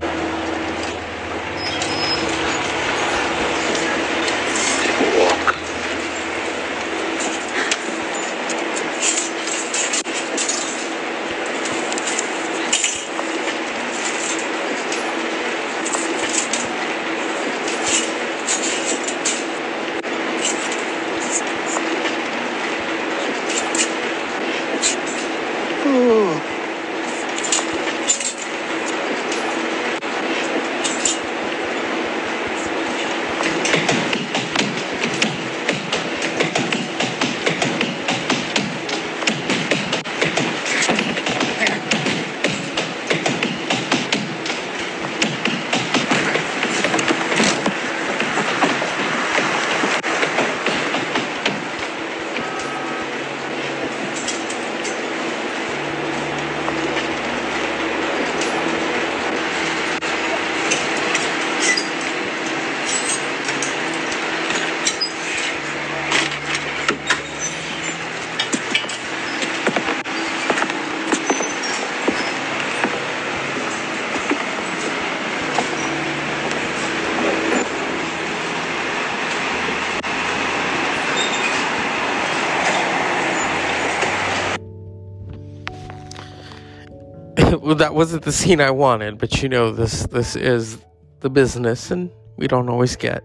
Well, 87.69 87.75
that 87.75 87.93
wasn't 87.93 88.23
the 88.23 88.31
scene 88.31 88.61
I 88.61 88.71
wanted, 88.71 89.19
but 89.19 89.43
you 89.43 89.47
know, 89.47 89.71
this 89.71 90.07
this 90.07 90.35
is 90.35 90.83
the 91.19 91.29
business, 91.29 91.91
and 91.91 92.09
we 92.35 92.47
don't 92.47 92.67
always 92.67 92.95
get 92.95 93.21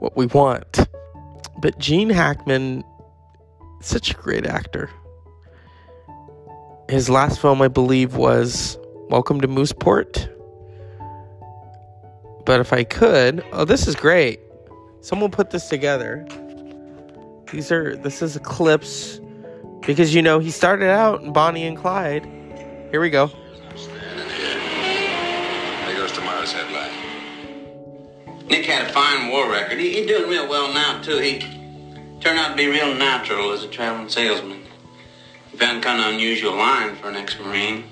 what 0.00 0.16
we 0.16 0.26
want. 0.26 0.88
But 1.60 1.78
Gene 1.78 2.10
Hackman, 2.10 2.82
such 3.80 4.10
a 4.10 4.14
great 4.14 4.44
actor. 4.44 4.90
His 6.88 7.08
last 7.08 7.40
film, 7.40 7.62
I 7.62 7.68
believe, 7.68 8.16
was 8.16 8.76
Welcome 9.08 9.40
to 9.40 9.46
Mooseport. 9.46 10.28
But 12.44 12.58
if 12.58 12.72
I 12.72 12.82
could, 12.82 13.44
oh, 13.52 13.64
this 13.64 13.86
is 13.86 13.94
great. 13.94 14.40
Someone 15.00 15.30
put 15.30 15.50
this 15.50 15.68
together. 15.68 16.26
These 17.52 17.70
are 17.70 17.94
this 17.94 18.20
is 18.20 18.36
clips 18.42 19.20
because 19.86 20.12
you 20.12 20.22
know 20.22 20.40
he 20.40 20.50
started 20.50 20.90
out 20.90 21.22
in 21.22 21.32
Bonnie 21.32 21.68
and 21.68 21.76
Clyde. 21.76 22.24
Here 22.90 23.00
we 23.00 23.10
go. 23.10 23.30
There 26.10 26.20
tomorrow's 26.20 26.52
headline. 26.52 26.90
Nick 28.48 28.66
had 28.66 28.88
a 28.88 28.92
fine 28.92 29.28
war 29.28 29.48
record. 29.48 29.78
He, 29.78 29.92
he's 29.92 30.06
doing 30.08 30.28
real 30.28 30.48
well 30.48 30.72
now, 30.74 31.00
too. 31.02 31.18
He 31.18 31.38
turned 32.20 32.38
out 32.38 32.50
to 32.50 32.56
be 32.56 32.66
real 32.66 32.94
natural 32.94 33.52
as 33.52 33.62
a 33.62 33.68
traveling 33.68 34.08
salesman. 34.08 34.62
He 35.52 35.56
found 35.56 35.84
kind 35.84 36.00
of 36.00 36.06
unusual 36.14 36.56
line 36.56 36.96
for 36.96 37.10
an 37.10 37.16
ex-Marine. 37.16 37.84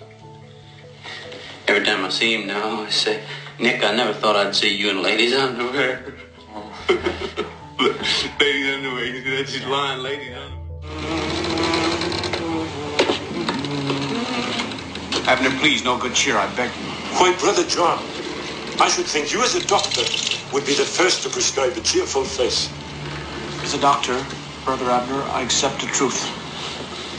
Every 1.68 1.84
time 1.84 2.04
I 2.04 2.08
see 2.08 2.34
him 2.34 2.48
now, 2.48 2.82
I 2.82 2.88
say, 2.88 3.22
Nick, 3.60 3.84
I 3.84 3.94
never 3.94 4.12
thought 4.12 4.34
I'd 4.34 4.54
see 4.54 4.76
you 4.76 4.90
in 4.90 5.00
ladies' 5.02 5.34
underwear. 5.34 6.14
ladies' 8.40 8.74
underwear. 8.74 9.36
That's 9.36 9.54
his 9.54 9.66
line, 9.66 10.02
ladies' 10.02 10.34
underwear. 10.34 10.58
Abner, 15.28 15.50
please, 15.60 15.84
no 15.84 15.98
good 15.98 16.14
cheer, 16.14 16.36
I 16.36 16.52
beg 16.56 16.70
you. 16.70 16.97
My 17.20 17.34
brother 17.40 17.64
John. 17.64 17.98
I 18.78 18.88
should 18.88 19.06
think 19.06 19.32
you, 19.32 19.42
as 19.42 19.56
a 19.56 19.66
doctor, 19.66 20.02
would 20.54 20.64
be 20.64 20.74
the 20.74 20.84
first 20.84 21.24
to 21.24 21.28
prescribe 21.28 21.76
a 21.76 21.80
cheerful 21.80 22.22
face. 22.22 22.70
As 23.64 23.74
a 23.74 23.80
doctor, 23.80 24.24
Brother 24.64 24.88
Abner, 24.88 25.22
I 25.22 25.42
accept 25.42 25.80
the 25.80 25.88
truth. 25.88 26.22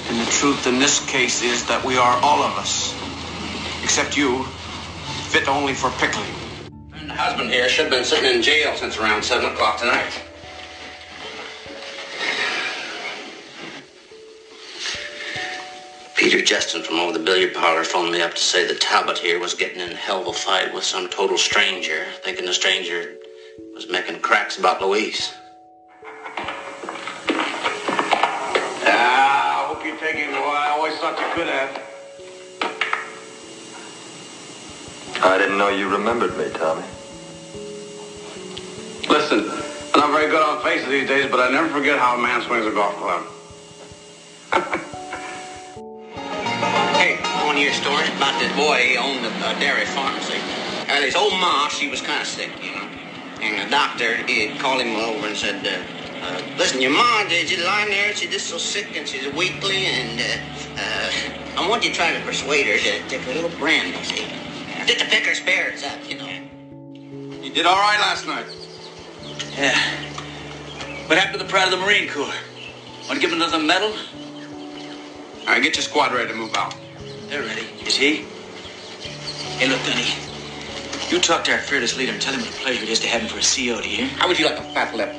And 0.10 0.18
the 0.18 0.32
truth 0.32 0.68
in 0.68 0.80
this 0.80 1.06
case 1.06 1.44
is 1.44 1.66
that 1.68 1.84
we 1.84 1.98
are 1.98 2.18
all 2.24 2.42
of 2.42 2.58
us, 2.58 2.96
except 3.84 4.16
you, 4.16 4.46
fit 5.28 5.50
only 5.50 5.74
for 5.74 5.90
pickling. 5.92 6.32
And 6.94 7.10
the 7.10 7.16
husband 7.16 7.52
here 7.52 7.68
should 7.68 7.88
have 7.88 7.92
been 7.92 8.06
sitting 8.06 8.34
in 8.34 8.42
jail 8.42 8.74
since 8.78 8.98
around 8.98 9.24
7 9.24 9.52
o'clock 9.52 9.80
tonight. 9.80 10.29
Peter 16.20 16.42
Justin 16.42 16.84
from 16.84 17.00
over 17.00 17.14
the 17.14 17.24
billiard 17.24 17.54
parlor 17.54 17.86
phoned 17.86 18.12
me 18.12 18.22
up 18.22 18.34
to 18.34 18.42
say 18.42 18.68
that 18.68 18.82
Talbot 18.82 19.18
here 19.18 19.40
was 19.40 19.54
getting 19.54 19.80
in 19.80 19.94
a 19.94 19.96
hell 19.96 20.20
of 20.20 20.28
a 20.28 20.34
fight 20.34 20.74
with 20.74 20.84
some 20.84 21.08
total 21.08 21.38
stranger, 21.38 22.08
thinking 22.24 22.46
the 22.46 22.54
stranger 22.54 23.16
was 23.74 23.88
making 23.88 24.20
cracks 24.20 24.60
about 24.60 24.82
Louise. 24.82 25.32
Ah, 28.84 29.64
I 29.64 29.68
hope 29.74 29.86
you 29.86 29.96
take 29.98 30.18
it, 30.18 30.30
boy. 30.32 30.40
I 30.42 30.72
always 30.72 30.94
thought 30.96 31.18
you 31.18 31.26
could 31.36 31.48
have. 31.48 31.82
I 35.24 35.38
didn't 35.38 35.58
know 35.58 35.70
you 35.70 35.88
remembered 35.88 36.38
me, 36.38 36.50
Tommy. 36.50 36.84
Listen, 39.08 39.50
I'm 39.94 40.02
not 40.02 40.12
very 40.12 40.30
good 40.30 40.44
on 40.44 40.62
faces 40.64 40.90
these 40.90 41.08
days, 41.08 41.32
but 41.32 41.40
I 41.40 41.50
never 41.50 41.70
forget 41.70 41.98
how 41.98 42.18
a 42.18 42.22
man 42.22 42.42
swings 42.42 42.66
a 42.66 42.72
golf 42.72 42.94
club. 42.98 43.26
Hey, 46.70 47.18
I 47.24 47.46
want 47.46 47.58
to 47.58 47.64
hear 47.64 47.74
story 47.74 48.06
about 48.16 48.40
this 48.40 48.56
boy. 48.56 48.78
He 48.78 48.98
owned 48.98 49.26
a, 49.26 49.30
a 49.50 49.60
dairy 49.60 49.86
pharmacy. 49.86 50.38
And 50.88 51.04
his 51.04 51.16
old 51.16 51.34
ma, 51.34 51.68
she 51.68 51.90
was 51.90 52.02
kind 52.02 52.22
of 52.22 52.28
sick, 52.28 52.52
you 52.62 52.72
know. 52.72 52.88
And 53.42 53.66
the 53.66 53.72
doctor, 53.72 54.18
he 54.28 54.56
called 54.58 54.82
him 54.82 54.96
over 54.96 55.26
and 55.28 55.36
said, 55.36 55.66
uh, 55.66 56.26
uh, 56.26 56.42
listen, 56.58 56.82
your 56.82 56.92
ma, 56.92 57.24
did 57.28 57.50
you 57.50 57.64
lying 57.64 57.90
there? 57.90 58.14
She's 58.14 58.30
just 58.30 58.48
so 58.48 58.58
sick 58.58 58.96
and 58.96 59.08
she's 59.08 59.26
weakly 59.34 59.86
and 59.86 60.20
uh, 60.20 60.82
uh, 60.82 61.62
I 61.64 61.68
want 61.68 61.84
you 61.84 61.90
to 61.90 61.96
try 61.96 62.14
to 62.14 62.20
persuade 62.24 62.68
her 62.68 62.78
to 62.78 63.10
take 63.10 63.26
a 63.26 63.32
little 63.32 63.50
brandy, 63.58 64.04
see? 64.04 64.28
Just 64.86 65.00
to 65.00 65.06
pick 65.06 65.26
her 65.26 65.34
spirits 65.34 65.84
up, 65.84 65.98
you 66.08 66.18
know. 66.18 66.28
You 67.42 67.52
did 67.52 67.66
all 67.66 67.78
right 67.78 68.00
last 68.00 68.28
night. 68.28 68.46
Yeah. 69.58 69.78
What 71.08 71.18
happened 71.18 71.40
to 71.40 71.44
the 71.44 71.50
Pride 71.50 71.72
of 71.74 71.80
the 71.80 71.84
Marine 71.84 72.08
Corps? 72.10 72.32
Want 73.08 73.14
to 73.14 73.20
give 73.20 73.32
him 73.32 73.42
another 73.42 73.58
medal? 73.58 73.92
All 75.50 75.56
right, 75.56 75.64
get 75.64 75.78
your 75.78 75.82
squad 75.82 76.14
ready 76.14 76.30
to 76.30 76.36
move 76.36 76.54
out. 76.54 76.76
They're 77.28 77.42
ready. 77.42 77.66
Is 77.84 77.96
he? 77.96 78.18
Hey, 79.58 79.68
look, 79.68 79.84
Dunny. 79.84 80.06
You 81.10 81.20
talk 81.20 81.44
to 81.46 81.52
our 81.52 81.58
fearless 81.58 81.98
leader 81.98 82.12
and 82.12 82.22
tell 82.22 82.36
him 82.36 82.42
what 82.42 82.50
a 82.52 82.58
pleasure 82.62 82.84
it 82.84 82.90
is 82.90 83.00
to 83.00 83.08
have 83.08 83.22
him 83.22 83.30
for 83.30 83.40
a 83.40 83.42
CO, 83.42 83.82
do 83.82 83.90
you 83.90 84.06
hear? 84.06 84.08
How 84.10 84.28
would 84.28 84.38
you 84.38 84.46
like 84.46 84.60
a 84.60 84.74
fat 84.76 84.96
lip? 84.96 85.12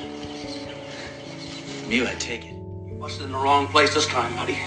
From 1.83 1.91
you, 1.91 2.07
I 2.07 2.13
take 2.13 2.45
it. 2.45 2.53
You 2.53 2.97
busted 2.97 3.25
in 3.25 3.33
the 3.33 3.37
wrong 3.37 3.67
place 3.67 3.93
this 3.93 4.07
time, 4.07 4.33
buddy. 4.37 4.57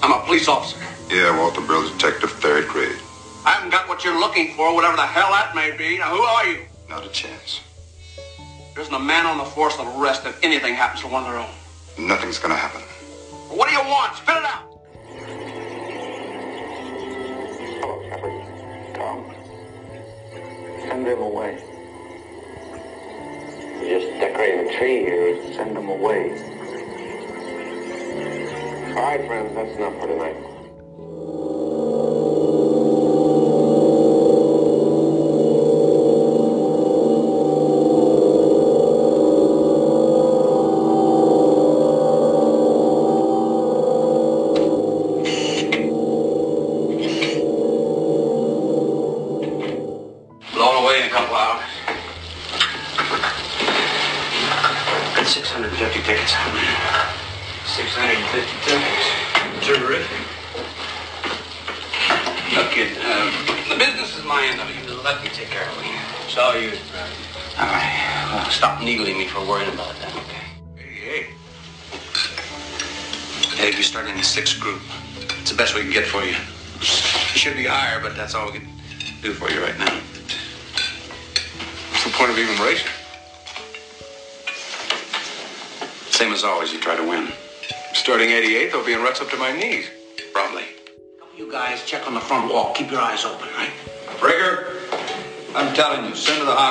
I'm 0.00 0.12
a 0.12 0.24
police 0.24 0.46
officer. 0.46 0.78
Yeah, 1.12 1.36
Walter 1.36 1.60
Bill's 1.62 1.90
detective, 1.90 2.30
third 2.30 2.68
grade. 2.68 2.96
I 3.44 3.50
haven't 3.50 3.70
got 3.70 3.88
what 3.88 4.04
you're 4.04 4.20
looking 4.20 4.54
for, 4.54 4.72
whatever 4.72 4.94
the 4.94 5.06
hell 5.06 5.32
that 5.32 5.56
may 5.56 5.76
be. 5.76 5.98
Now, 5.98 6.14
who 6.14 6.22
are 6.22 6.46
you? 6.46 6.60
Not 6.88 7.04
a 7.04 7.08
chance. 7.08 7.62
There 8.74 8.82
isn't 8.82 8.94
a 8.94 9.00
man 9.00 9.26
on 9.26 9.38
the 9.38 9.44
force 9.44 9.76
that'll 9.76 10.00
rest 10.00 10.24
if 10.24 10.38
anything 10.44 10.74
happens 10.74 11.00
to 11.00 11.08
one 11.08 11.24
of 11.24 11.32
their 11.32 11.40
own. 11.40 11.50
Nothing's 11.98 12.38
gonna 12.38 12.54
happen. 12.54 12.82
What 13.48 13.68
do 13.68 13.74
you 13.74 13.82
want? 13.82 14.14
Spit 14.14 14.36
it 14.36 14.44
out. 14.44 14.69
Send 20.88 21.06
him 21.06 21.22
away. 21.22 21.58
We're 23.80 23.98
just 23.98 24.12
decorate 24.20 24.66
the 24.66 24.72
tree 24.76 25.00
here. 25.00 25.54
Send 25.54 25.74
him 25.74 25.88
away. 25.88 26.32
All 28.90 29.02
right, 29.02 29.26
friends, 29.26 29.54
that's 29.54 29.74
enough 29.76 29.94
for 30.00 30.06
tonight. 30.06 30.36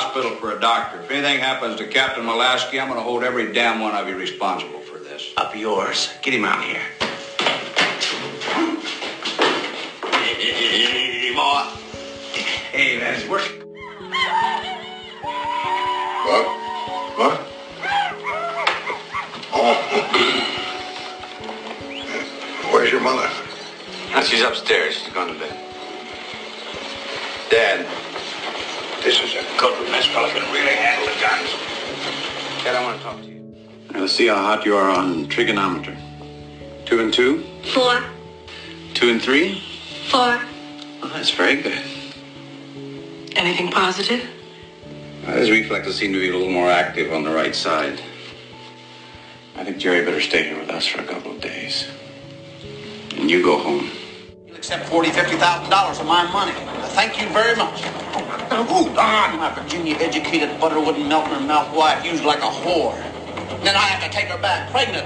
Hospital 0.09 0.35
for 0.37 0.57
a 0.57 0.59
doctor. 0.59 0.99
If 1.01 1.11
anything 1.11 1.39
happens 1.39 1.75
to 1.77 1.85
Captain 1.85 2.23
Molaski, 2.25 2.81
I'm 2.81 2.87
going 2.87 2.99
to 2.99 3.03
hold 3.03 3.23
every 3.23 3.53
damn 3.53 3.79
one 3.79 3.93
of 3.93 4.07
you 4.07 4.17
responsible 4.17 4.79
for 4.79 4.97
this. 4.97 5.31
Up 5.37 5.55
yours. 5.55 6.09
Get 6.23 6.33
him 6.33 6.45
out 6.45 6.57
of 6.57 6.63
here. 6.63 6.81
Hey, 10.39 11.31
boy. 11.35 11.61
Hey, 12.71 12.97
man, 12.97 13.13
it's 13.13 13.29
working. 13.29 13.61
What? 16.25 16.45
What? 17.19 17.41
Oh. 19.53 19.75
Where's 22.71 22.91
your 22.91 23.01
mother? 23.01 23.29
No, 24.11 24.23
she's 24.23 24.41
upstairs. 24.41 24.95
She's 24.95 25.13
gone 25.13 25.27
to 25.27 25.39
bed. 25.39 25.55
Dad. 27.51 27.98
This 29.09 29.21
is 29.21 29.33
a 29.33 29.59
good 29.59 29.73
one. 29.73 29.91
This 29.91 30.05
fella 30.05 30.29
can 30.29 30.43
really 30.53 30.75
handle 30.75 31.07
the 31.11 31.19
guns. 31.19 31.49
Ted, 32.61 32.75
I 32.75 32.83
want 32.83 32.99
to 32.99 33.03
talk 33.03 33.19
to 33.19 33.27
you. 33.27 33.39
Now, 33.91 34.01
let's 34.01 34.13
see 34.13 34.27
how 34.27 34.35
hot 34.35 34.67
you 34.67 34.75
are 34.75 34.87
on 34.87 35.27
trigonometry. 35.29 35.97
Two 36.85 36.99
and 36.99 37.11
two, 37.11 37.43
Four. 37.73 38.03
two 38.93 39.09
and 39.09 39.19
three. 39.19 39.61
Four. 40.11 40.39
Oh, 41.01 41.11
that's 41.11 41.31
very 41.31 41.59
good. 41.59 41.81
Anything 43.35 43.71
positive? 43.71 44.29
Now, 45.25 45.33
his 45.37 45.49
reflexes 45.49 45.95
seem 45.95 46.13
to 46.13 46.19
be 46.19 46.29
a 46.29 46.31
little 46.31 46.53
more 46.53 46.69
active 46.69 47.11
on 47.11 47.23
the 47.23 47.31
right 47.31 47.55
side. 47.55 47.99
I 49.55 49.63
think 49.63 49.79
Jerry 49.79 50.05
better 50.05 50.21
stay 50.21 50.49
here 50.49 50.59
with 50.59 50.69
us 50.69 50.85
for 50.85 51.01
a 51.01 51.05
couple 51.05 51.31
of 51.31 51.41
days. 51.41 51.87
And 53.17 53.27
you 53.27 53.41
go 53.41 53.57
home. 53.57 53.89
You'll 54.45 54.57
accept 54.57 54.87
forty, 54.87 55.09
fifty 55.09 55.35
thousand 55.35 55.71
dollars 55.71 55.99
of 55.99 56.05
my 56.05 56.31
money. 56.31 56.53
Thank 56.89 57.19
you 57.19 57.27
very 57.29 57.55
much. 57.55 57.81
Ooh, 58.51 58.93
darn, 58.95 59.37
my 59.37 59.53
Virginia-educated 59.53 60.59
butter 60.59 60.79
wouldn't 60.79 61.07
melt 61.07 61.25
in 61.27 61.33
her 61.33 61.39
mouth 61.39 61.73
wife 61.75 62.03
used 62.03 62.23
like 62.23 62.39
a 62.39 62.49
whore. 62.49 62.95
Then 63.63 63.75
I 63.75 63.81
have 63.81 64.03
to 64.03 64.09
take 64.09 64.27
her 64.27 64.41
back 64.41 64.71
pregnant 64.71 65.05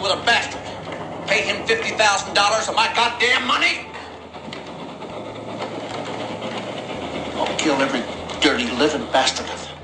with 0.00 0.12
a 0.12 0.24
bastard. 0.24 0.60
Pay 1.26 1.42
him 1.42 1.66
fifty 1.66 1.90
thousand 1.90 2.34
dollars 2.34 2.68
of 2.68 2.76
my 2.76 2.86
goddamn 2.94 3.46
money. 3.46 3.86
I'll 7.34 7.56
kill 7.58 7.74
every 7.82 8.04
dirty 8.40 8.70
living 8.70 9.06
bastard 9.10 9.46
of 9.50 9.66
them. 9.66 9.76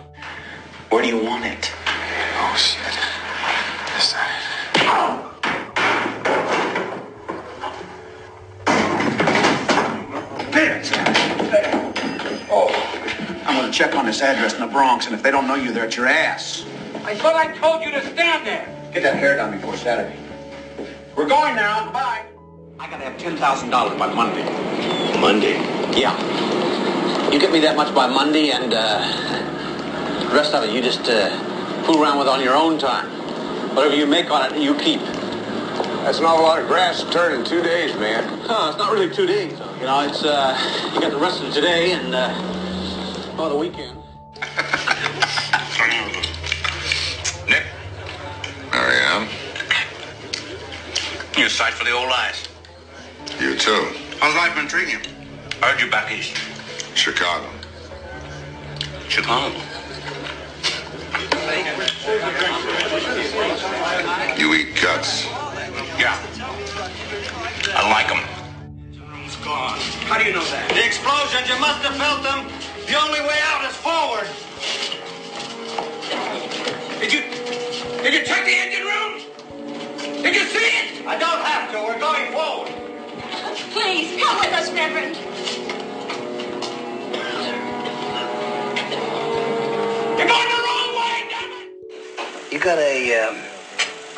Where 0.91 1.03
do 1.03 1.09
you 1.09 1.19
want 1.25 1.45
it? 1.45 1.73
Oh, 1.87 2.55
shit. 2.57 2.83
This 3.95 4.11
side. 4.11 4.43
I'm 13.73 13.79
gonna 13.79 13.91
check 13.91 13.99
on 13.99 14.05
this 14.05 14.21
address 14.21 14.53
in 14.53 14.61
the 14.61 14.67
Bronx, 14.67 15.07
and 15.07 15.15
if 15.15 15.23
they 15.23 15.31
don't 15.31 15.49
know 15.49 15.55
you, 15.55 15.73
they're 15.73 15.87
at 15.87 15.97
your 15.97 16.07
ass. 16.07 16.67
I 17.07 17.15
thought 17.15 17.35
I 17.35 17.57
told 17.57 17.83
you 17.83 17.91
to 17.93 18.03
stand 18.03 18.47
there. 18.47 18.69
Get 18.93 19.03
that 19.03 19.17
hair 19.17 19.35
done 19.37 19.51
before 19.51 19.75
Saturday. 19.79 20.15
We're 21.17 21.27
going 21.27 21.57
now. 21.57 21.85
Goodbye. 21.85 22.27
I 22.79 22.91
gotta 22.91 23.05
have 23.05 23.17
ten 23.17 23.35
thousand 23.39 23.71
dollars 23.71 23.99
by 23.99 24.13
Monday. 24.13 24.45
Monday. 25.19 25.55
Yeah. 25.99 26.13
You 27.33 27.41
get 27.41 27.51
me 27.51 27.61
that 27.61 27.75
much 27.75 27.95
by 27.95 28.09
Monday, 28.09 28.51
and 28.51 28.75
uh, 28.75 30.29
the 30.29 30.35
rest 30.37 30.53
of 30.53 30.65
it 30.65 30.75
you 30.75 30.83
just 30.83 31.09
uh, 31.09 31.31
fool 31.85 32.03
around 32.03 32.19
with 32.19 32.29
on 32.29 32.43
your 32.45 32.55
own 32.55 32.79
time. 32.79 33.09
Whatever 33.75 33.97
you 33.97 34.05
make 34.07 34.31
on 34.31 34.53
it, 34.53 34.61
you 34.61 34.75
keep. 34.75 35.01
That's 35.01 36.19
an 36.19 36.27
awful 36.27 36.45
lot 36.45 36.61
of 36.61 36.69
grass 36.69 37.03
to 37.05 37.11
turn 37.11 37.41
in 37.41 37.47
two 37.47 37.63
days, 37.63 37.97
man. 37.97 38.23
Huh, 38.43 38.69
it's 38.69 38.77
not 38.77 38.93
really 38.93 39.09
two 39.09 39.25
days. 39.25 39.59
though. 39.59 39.75
You 39.77 39.87
know, 39.87 40.01
it's 40.01 40.23
uh, 40.23 40.91
you 40.93 41.01
got 41.01 41.11
the 41.11 41.17
rest 41.17 41.43
of 41.43 41.55
today 41.55 41.93
and 41.93 42.15
uh, 42.15 42.59
oh, 43.39 43.49
the 43.49 43.57
weekend. 43.57 43.99
Nick, 47.49 47.65
There 48.71 48.81
I 48.81 48.95
am. 49.13 49.29
you 51.39 51.47
a 51.47 51.51
sight 51.51 51.73
for 51.75 51.85
the 51.85 51.93
old 51.93 52.11
eyes. 52.11 52.49
You 53.41 53.57
too. 53.57 53.89
How's 54.21 54.35
life 54.35 54.55
been 54.55 54.69
treating 54.69 54.95
you? 54.95 55.01
I 55.63 55.73
heard 55.73 55.81
you 55.81 55.91
back 55.91 56.11
east. 56.13 56.37
Chicago. 56.95 57.49
Chicago. 59.09 59.57
You 64.39 64.55
eat 64.55 64.81
guts. 64.81 65.27
Yeah. 65.99 66.19
I 67.75 67.91
like 67.91 68.09
them. 68.09 68.23
It's 69.25 69.37
gone. 69.37 69.79
How 70.09 70.19
do 70.19 70.25
you 70.25 70.33
know 70.33 70.45
that? 70.45 70.69
The 70.71 70.85
explosions, 70.85 71.49
you 71.49 71.59
must 71.61 71.83
have 71.85 71.97
felt 71.97 72.23
them. 72.23 72.72
The 72.87 73.01
only 73.01 73.21
way 73.21 73.39
out 73.45 73.65
is 73.71 73.77
forward. 73.77 74.29
Did 77.01 77.13
you 77.13 77.23
did 78.03 78.15
you 78.15 78.25
check 78.25 78.45
the 78.45 78.53
engine 78.53 78.85
room? 78.85 80.23
Did 80.23 80.35
you 80.35 80.45
see 80.45 80.59
it? 80.59 81.07
I 81.07 81.19
don't 81.19 81.41
have 81.45 81.71
to. 81.73 81.79
We're 81.83 81.99
going 81.99 82.33
forward. 82.33 82.73
Please, 83.73 84.23
come 84.23 84.39
with 84.41 84.53
us, 84.53 84.71
Reverend. 84.73 85.17
You're 90.19 90.29
going 90.29 90.49
the 90.49 90.61
wrong 90.67 90.91
way, 90.99 91.27
damn 91.31 91.53
it! 91.53 92.53
You 92.53 92.59
got 92.61 92.79
a, 92.79 93.15
um, 93.21 93.37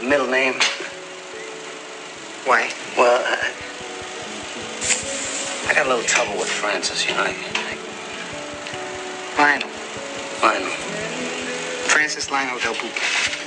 middle 0.08 0.26
name? 0.26 0.54
Why? 2.44 2.70
Well, 2.96 3.22
I, 3.24 3.52
I 5.68 5.74
got 5.74 5.86
a 5.86 5.88
little 5.88 6.04
trouble 6.04 6.38
with 6.38 6.48
Francis, 6.48 7.06
you 7.06 7.14
know. 7.14 7.63
I, 9.36 9.58
Lionel. 9.58 9.68
Lionel. 10.42 10.70
Francis 11.88 12.30
Lionel 12.30 12.58
Delbuchi. 12.58 13.40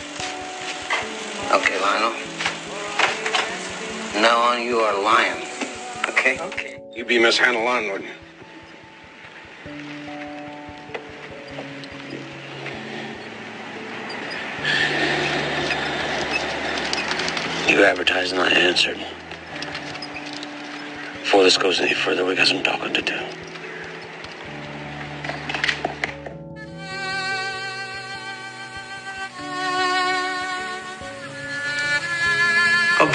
Okay, 1.51 1.79
Lionel. 1.79 2.13
Now 4.21 4.39
on, 4.39 4.61
you 4.63 4.79
are 4.79 5.01
Lion. 5.01 5.47
Okay? 6.09 6.39
Okay. 6.39 6.79
You'd 6.93 7.07
be 7.07 7.19
Miss 7.19 7.37
Hannah 7.37 7.63
Lund, 7.63 7.91
wouldn't 7.91 8.09
you? 8.09 8.15
You 17.69 17.83
advertised 17.83 18.33
and 18.33 18.41
I 18.41 18.49
answered. 18.49 18.97
Before 21.19 21.43
this 21.43 21.57
goes 21.57 21.79
any 21.79 21.93
further, 21.93 22.25
we 22.25 22.33
got 22.35 22.47
some 22.47 22.63
talking 22.63 22.93
to 22.93 23.01
do. 23.01 23.46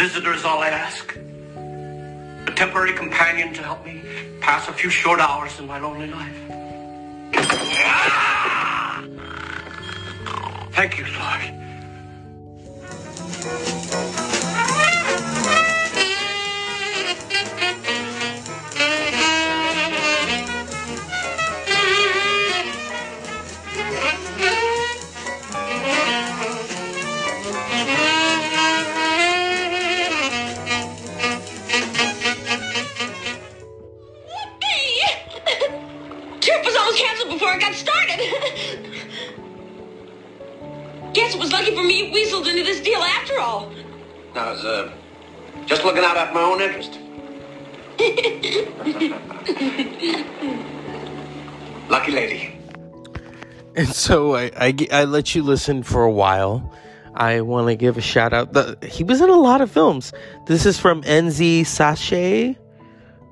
A 0.02 0.04
visitor 0.04 0.34
is 0.34 0.44
all 0.44 0.58
I 0.58 0.68
ask. 0.68 1.16
A 1.16 2.52
temporary 2.56 2.92
companion 2.92 3.54
to 3.54 3.62
help 3.62 3.86
me 3.86 4.02
pass 4.40 4.66
a 4.66 4.72
few 4.72 4.90
short 4.90 5.20
hours 5.20 5.60
in 5.60 5.66
my 5.68 5.78
lonely 5.78 6.08
life. 6.08 6.36
Ah! 7.84 9.04
Thank 10.72 10.98
you, 10.98 11.04
Lord. 13.44 13.71
My 46.34 46.42
own 46.42 46.60
interest. 46.60 46.98
Lucky 51.88 52.12
lady. 52.12 52.58
And 53.74 53.88
so 53.88 54.34
I 54.36 54.74
I 54.90 55.04
let 55.04 55.34
you 55.34 55.42
listen 55.42 55.82
for 55.82 56.02
a 56.04 56.10
while. 56.10 56.72
I 57.14 57.42
want 57.42 57.68
to 57.68 57.76
give 57.76 57.98
a 57.98 58.00
shout 58.00 58.32
out. 58.32 58.54
The, 58.54 58.78
he 58.86 59.04
was 59.04 59.20
in 59.20 59.28
a 59.28 59.36
lot 59.36 59.60
of 59.60 59.70
films. 59.70 60.12
This 60.46 60.64
is 60.64 60.78
from 60.78 61.02
NZ 61.02 61.66
Sachet, 61.66 62.56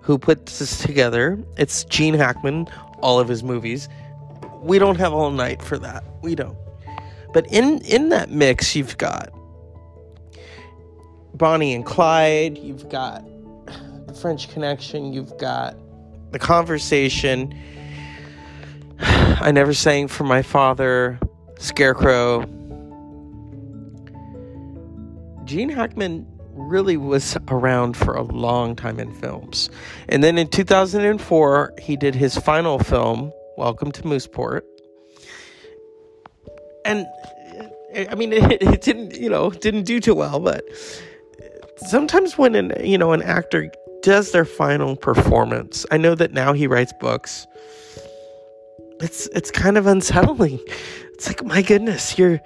who 0.03 0.19
put 0.19 0.47
this 0.47 0.83
together. 0.83 1.43
It's 1.57 1.85
Gene 1.85 2.15
Hackman, 2.15 2.69
all 3.01 3.19
of 3.19 3.29
his 3.29 3.43
movies. 3.43 3.89
We 4.61 4.79
don't 4.79 4.99
have 4.99 5.15
all 5.15 5.31
night 5.31 5.63
for 5.63 5.79
that. 5.79 6.05
We 6.21 6.35
don't. 6.35 6.59
But 7.33 7.47
in 7.47 7.81
in 7.83 8.11
that 8.11 8.31
mix, 8.31 8.77
you've 8.77 8.99
got 8.99 9.31
Bonnie 11.35 11.75
and 11.75 11.85
Clyde. 11.85 12.59
You've 12.59 12.89
got 12.89 13.25
the 14.07 14.15
French 14.15 14.51
Connection. 14.51 15.13
You've 15.13 15.37
got 15.39 15.77
the 16.33 16.39
Conversation. 16.39 17.55
I 19.01 19.51
never 19.53 19.75
sang 19.75 20.09
for 20.09 20.25
my 20.25 20.43
father. 20.43 21.19
Scarecrow. 21.59 22.43
Gene 25.45 25.69
Hackman 25.69 26.27
really 26.53 26.97
was 26.97 27.37
around 27.49 27.97
for 27.97 28.15
a 28.15 28.23
long 28.23 28.77
time 28.77 29.01
in 29.01 29.13
films. 29.15 29.71
And 30.09 30.23
then 30.23 30.39
in 30.39 30.49
2004, 30.49 31.75
he 31.81 31.97
did 31.97 32.15
his 32.15 32.37
final 32.37 32.79
film, 32.79 33.33
Welcome 33.57 33.93
to 33.93 34.03
Mooseport. 34.03 34.63
And 36.85 37.07
I 38.09 38.15
mean, 38.15 38.33
it, 38.33 38.63
it 38.63 38.81
didn't, 38.83 39.15
you 39.17 39.29
know, 39.29 39.51
didn't 39.51 39.85
do 39.85 40.01
too 40.01 40.15
well, 40.15 40.41
but 40.41 40.65
sometimes 41.87 42.39
when 42.39 42.55
an, 42.55 42.73
you 42.83 42.99
know, 42.99 43.13
an 43.13 43.23
actor 43.23 43.71
does 44.03 44.33
their 44.33 44.45
final 44.45 44.97
performance, 44.97 45.85
I 45.91 45.97
know 45.97 46.15
that 46.15 46.33
now 46.33 46.53
he 46.53 46.67
writes 46.67 46.93
books. 47.01 47.47
It's 49.01 49.27
it's 49.29 49.51
kind 49.51 49.79
of 49.79 49.87
unsettling. 49.87 50.61
It's 51.15 51.27
like, 51.27 51.45
my 51.45 51.63
goodness, 51.63 52.19
you're 52.19 52.41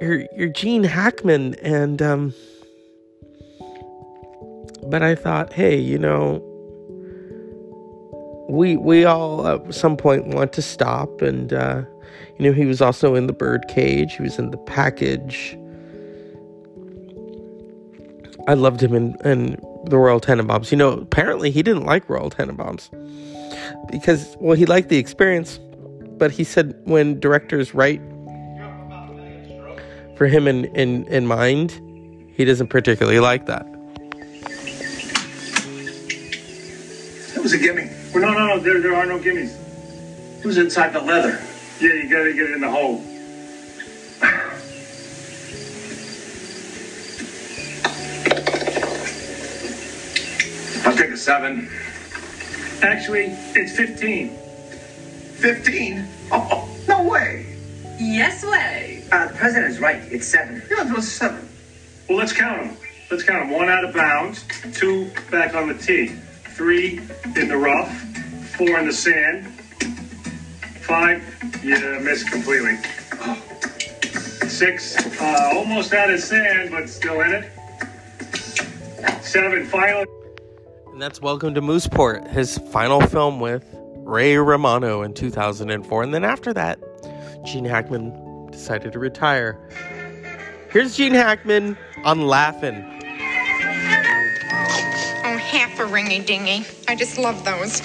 you're 0.00 0.24
you're 0.36 0.48
Gene 0.48 0.84
Hackman 0.84 1.54
and 1.56 2.00
um 2.00 2.34
but 4.86 5.02
I 5.02 5.14
thought, 5.14 5.52
hey, 5.52 5.78
you 5.78 5.98
know, 5.98 6.42
we 8.48 8.76
we 8.76 9.04
all 9.04 9.46
at 9.46 9.74
some 9.74 9.96
point 9.96 10.28
want 10.28 10.52
to 10.54 10.62
stop 10.62 11.22
and 11.22 11.52
uh 11.52 11.82
you 12.38 12.46
know 12.46 12.52
he 12.52 12.66
was 12.66 12.80
also 12.80 13.14
in 13.14 13.26
the 13.26 13.32
birdcage 13.32 14.16
he 14.16 14.22
was 14.22 14.38
in 14.38 14.50
the 14.50 14.56
package 14.56 15.56
i 18.50 18.54
loved 18.54 18.82
him 18.82 18.94
in, 18.94 19.16
in 19.24 19.60
the 19.84 19.96
royal 19.96 20.20
tenenbaums 20.20 20.70
you 20.70 20.76
know 20.76 20.92
apparently 20.92 21.50
he 21.50 21.62
didn't 21.62 21.84
like 21.84 22.08
royal 22.08 22.30
tenenbaums 22.30 22.90
because 23.90 24.36
well 24.40 24.56
he 24.56 24.66
liked 24.66 24.88
the 24.88 24.98
experience 24.98 25.58
but 26.18 26.30
he 26.30 26.44
said 26.44 26.74
when 26.84 27.18
directors 27.20 27.74
write 27.74 28.00
for 30.16 30.26
him 30.26 30.46
in 30.46 30.64
in, 30.82 31.06
in 31.06 31.26
mind 31.26 31.70
he 32.36 32.44
doesn't 32.44 32.68
particularly 32.68 33.20
like 33.20 33.46
that 33.46 33.66
That 37.40 37.44
was 37.44 37.52
a 37.54 37.58
gimme. 37.58 37.88
Well, 38.12 38.22
no, 38.22 38.32
no, 38.34 38.46
no. 38.48 38.58
There, 38.58 38.82
there 38.82 38.94
are 38.94 39.06
no 39.06 39.18
gimmies. 39.18 39.56
Was 40.44 40.58
inside 40.58 40.92
the 40.92 41.00
leather. 41.00 41.42
Yeah, 41.80 41.94
you 41.94 42.06
gotta 42.10 42.34
get 42.34 42.50
it 42.50 42.54
in 42.54 42.60
the 42.60 42.70
hole. 42.70 43.02
I'll 50.84 50.96
take 50.96 51.10
a 51.10 51.16
seven. 51.16 51.70
Actually, 52.82 53.26
it's 53.54 53.76
15. 53.76 54.36
15? 55.38 56.08
Oh, 56.32 56.68
no 56.88 57.02
way. 57.02 57.46
Yes 57.98 58.44
way. 58.44 59.04
Uh, 59.12 59.28
the 59.28 59.34
president 59.34 59.72
is 59.72 59.78
right. 59.80 60.02
It's 60.10 60.26
seven. 60.26 60.62
Yeah, 60.70 60.88
it 60.88 60.94
was 60.94 61.10
seven. 61.10 61.48
Well, 62.08 62.18
let's 62.18 62.32
count 62.32 62.62
them. 62.62 62.76
Let's 63.10 63.22
count 63.22 63.48
them. 63.48 63.50
One 63.56 63.68
out 63.68 63.84
of 63.84 63.94
bounds, 63.94 64.44
two 64.72 65.10
back 65.30 65.54
on 65.54 65.68
the 65.68 65.74
tee, 65.74 66.08
three 66.54 66.98
in 67.36 67.48
the 67.48 67.56
rough, 67.56 67.90
four 68.56 68.78
in 68.78 68.86
the 68.86 68.92
sand, 68.92 69.60
Five, 70.90 71.22
you 71.62 71.78
missed 72.00 72.32
completely. 72.32 72.76
Six, 74.48 74.96
uh, 75.20 75.52
almost 75.54 75.94
out 75.94 76.10
of 76.10 76.18
sand, 76.18 76.72
but 76.72 76.88
still 76.88 77.20
in 77.20 77.30
it. 77.30 77.52
Seven, 79.22 79.66
final. 79.66 80.04
And 81.00 81.06
that's 81.06 81.22
Welcome 81.22 81.54
to 81.54 81.62
Mooseport, 81.62 82.28
his 82.28 82.58
final 82.58 83.00
film 83.00 83.40
with 83.40 83.64
Ray 84.04 84.36
Romano 84.36 85.00
in 85.00 85.14
2004. 85.14 86.02
And 86.02 86.12
then 86.12 86.24
after 86.24 86.52
that, 86.52 86.78
Gene 87.42 87.64
Hackman 87.64 88.50
decided 88.50 88.92
to 88.92 88.98
retire. 88.98 89.58
Here's 90.68 90.98
Gene 90.98 91.14
Hackman 91.14 91.78
on 92.04 92.26
Laugh-In. 92.26 92.84
Oh, 95.24 95.38
half 95.38 95.80
a 95.80 95.84
ringy 95.84 96.22
dingy. 96.26 96.66
I 96.86 96.94
just 96.96 97.16
love 97.16 97.46
those. 97.46 97.80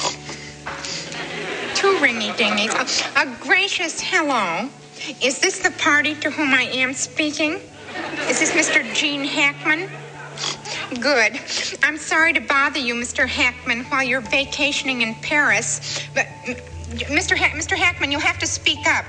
Two 1.73 1.95
ringy 1.99 2.35
dingies. 2.35 2.75
A, 2.75 3.21
a 3.21 3.33
gracious 3.39 4.01
hello. 4.01 4.69
Is 5.23 5.39
this 5.39 5.59
the 5.59 5.71
party 5.81 6.15
to 6.15 6.29
whom 6.29 6.53
I 6.53 6.63
am 6.63 6.93
speaking? 6.93 7.61
Is 8.27 8.41
this 8.41 8.51
Mr. 8.51 8.93
Gene 8.93 9.23
Hackman? 9.23 9.89
Good. 10.93 11.39
I'm 11.83 11.97
sorry 11.97 12.33
to 12.33 12.39
bother 12.39 12.79
you, 12.79 12.93
Mr. 12.93 13.27
Hackman, 13.27 13.85
while 13.85 14.03
you're 14.03 14.21
vacationing 14.21 15.01
in 15.01 15.15
Paris. 15.15 16.07
But, 16.13 16.27
Mr. 17.09 17.35
Ha- 17.37 17.55
Mr. 17.57 17.75
Hackman, 17.75 18.11
you'll 18.11 18.21
have 18.21 18.37
to 18.39 18.47
speak 18.47 18.85
up. 18.87 19.05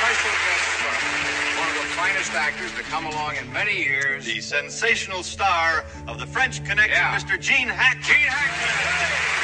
Special 0.00 0.30
guest 0.30 0.64
star, 0.78 1.60
one 1.60 1.68
of 1.68 1.74
the 1.76 1.88
finest 1.94 2.32
actors 2.32 2.72
to 2.74 2.82
come 2.84 3.06
along 3.06 3.36
in 3.36 3.52
many 3.52 3.76
years. 3.84 4.24
The 4.24 4.40
sensational 4.40 5.22
star 5.22 5.84
of 6.08 6.18
the 6.18 6.26
French 6.26 6.64
Connection, 6.64 7.02
Mr. 7.04 7.38
Gene 7.40 7.68
Hackman. 7.68 8.02
Gene 8.04 8.28
Hackman. 8.28 9.35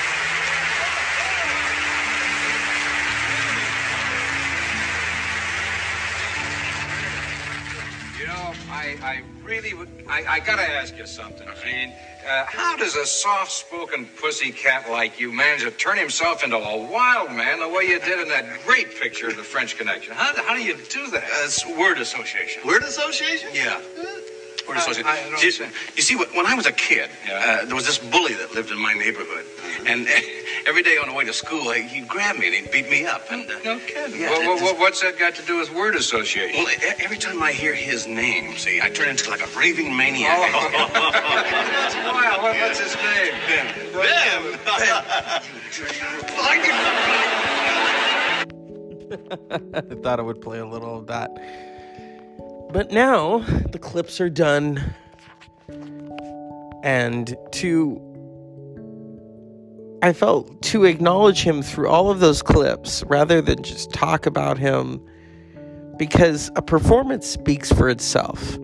I, 8.82 8.96
I 9.00 9.22
really 9.44 9.74
would. 9.74 9.88
I, 10.08 10.24
I 10.28 10.40
gotta 10.40 10.62
ask 10.62 10.96
you 10.98 11.06
something, 11.06 11.46
Gene. 11.62 11.92
Uh, 12.28 12.44
how 12.46 12.76
does 12.76 12.96
a 12.96 13.06
soft-spoken 13.06 14.06
pussy 14.20 14.50
cat 14.50 14.90
like 14.90 15.20
you 15.20 15.32
manage 15.32 15.62
to 15.62 15.70
turn 15.70 15.98
himself 15.98 16.42
into 16.42 16.56
a 16.56 16.90
wild 16.90 17.30
man 17.30 17.60
the 17.60 17.68
way 17.68 17.84
you 17.84 18.00
did 18.00 18.18
in 18.20 18.28
that 18.28 18.64
great 18.66 18.98
picture 19.00 19.28
of 19.28 19.36
the 19.36 19.42
French 19.42 19.78
Connection? 19.78 20.14
How, 20.14 20.34
how 20.42 20.54
do 20.54 20.62
you 20.62 20.74
do 20.74 21.10
that? 21.10 21.24
It's 21.44 21.64
word 21.64 21.98
association. 21.98 22.66
Word 22.66 22.82
association? 22.82 23.50
Yeah. 23.54 23.80
Word 24.68 24.76
I- 24.76 24.80
association. 24.80 25.06
I 25.08 25.16
don't 25.16 25.28
you, 25.30 25.36
understand. 25.36 25.72
you 25.96 26.02
see, 26.02 26.14
when 26.16 26.46
I 26.46 26.54
was 26.54 26.66
a 26.66 26.72
kid, 26.72 27.10
uh, 27.32 27.64
there 27.66 27.74
was 27.74 27.86
this 27.86 27.98
bully 27.98 28.34
that 28.34 28.54
lived 28.54 28.70
in 28.70 28.78
my 28.78 28.92
neighborhood. 28.94 29.44
Mm-hmm. 29.44 29.86
And 29.88 30.08
every 30.66 30.82
day 30.82 30.96
on 30.98 31.08
the 31.08 31.14
way 31.14 31.24
to 31.24 31.32
school, 31.32 31.70
he- 31.72 31.82
he'd 31.82 32.08
grab 32.08 32.36
me 32.36 32.46
and 32.46 32.54
he'd 32.54 32.70
beat 32.70 32.88
me 32.90 33.04
up. 33.06 33.30
And, 33.30 33.50
uh, 33.50 33.54
No 33.64 33.78
kidding. 33.80 34.20
Yeah, 34.20 34.30
Well, 34.30 34.40
well, 34.56 34.58
just- 34.58 34.78
what's 34.78 35.00
that 35.02 35.18
got 35.18 35.34
to 35.36 35.42
do 35.42 35.56
with 35.58 35.70
word 35.72 35.94
association? 35.96 36.62
Well, 36.64 36.72
every 37.00 37.18
time 37.18 37.42
I 37.42 37.52
hear 37.52 37.74
his 37.74 38.06
name, 38.06 38.56
see, 38.56 38.80
I 38.80 38.88
turn 38.90 39.08
into 39.08 39.28
like 39.30 39.40
a 39.42 39.48
raving 39.58 39.96
maniac. 39.96 40.38
That's 40.92 41.94
wild. 41.96 42.42
What- 42.42 42.56
What's 42.56 42.78
his 42.80 42.94
name? 42.96 43.34
Ben. 43.48 43.66
I 49.74 49.80
thought 50.02 50.18
I 50.20 50.22
would 50.22 50.40
play 50.40 50.58
a 50.58 50.66
little 50.66 50.96
of 50.98 51.06
that. 51.08 51.30
But 52.72 52.90
now 52.90 53.40
the 53.70 53.78
clips 53.78 54.20
are 54.20 54.30
done. 54.30 54.94
And 56.82 57.36
to. 57.52 58.00
I 60.02 60.12
felt 60.12 60.62
to 60.62 60.84
acknowledge 60.84 61.42
him 61.42 61.62
through 61.62 61.88
all 61.88 62.10
of 62.10 62.18
those 62.18 62.42
clips 62.42 63.04
rather 63.04 63.40
than 63.40 63.62
just 63.62 63.92
talk 63.92 64.26
about 64.26 64.58
him 64.58 65.00
because 65.96 66.50
a 66.56 66.62
performance 66.62 67.26
speaks 67.26 67.70
for 67.70 67.88
itself. 67.88 68.58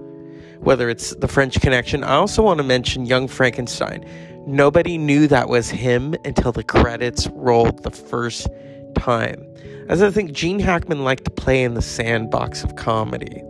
Whether 0.59 0.89
it's 0.89 1.15
the 1.17 1.29
French 1.29 1.61
Connection, 1.61 2.03
I 2.03 2.15
also 2.15 2.43
want 2.43 2.59
to 2.59 2.65
mention 2.65 3.07
Young 3.07 3.29
Frankenstein. 3.29 4.05
Nobody 4.47 4.99
knew 4.99 5.29
that 5.29 5.49
was 5.49 5.71
him 5.71 6.17
until 6.25 6.51
the 6.51 6.65
credits 6.65 7.29
rolled 7.29 7.85
the 7.85 7.93
first 7.93 8.49
time. 8.97 9.47
As 9.89 10.03
I 10.03 10.11
think 10.11 10.33
Gene 10.33 10.59
Hackman 10.59 11.05
liked 11.05 11.25
to 11.27 11.31
play 11.31 11.63
in 11.63 11.75
the 11.75 11.83
sandbox 11.83 12.65
of 12.65 12.75
comedy. 12.75 13.43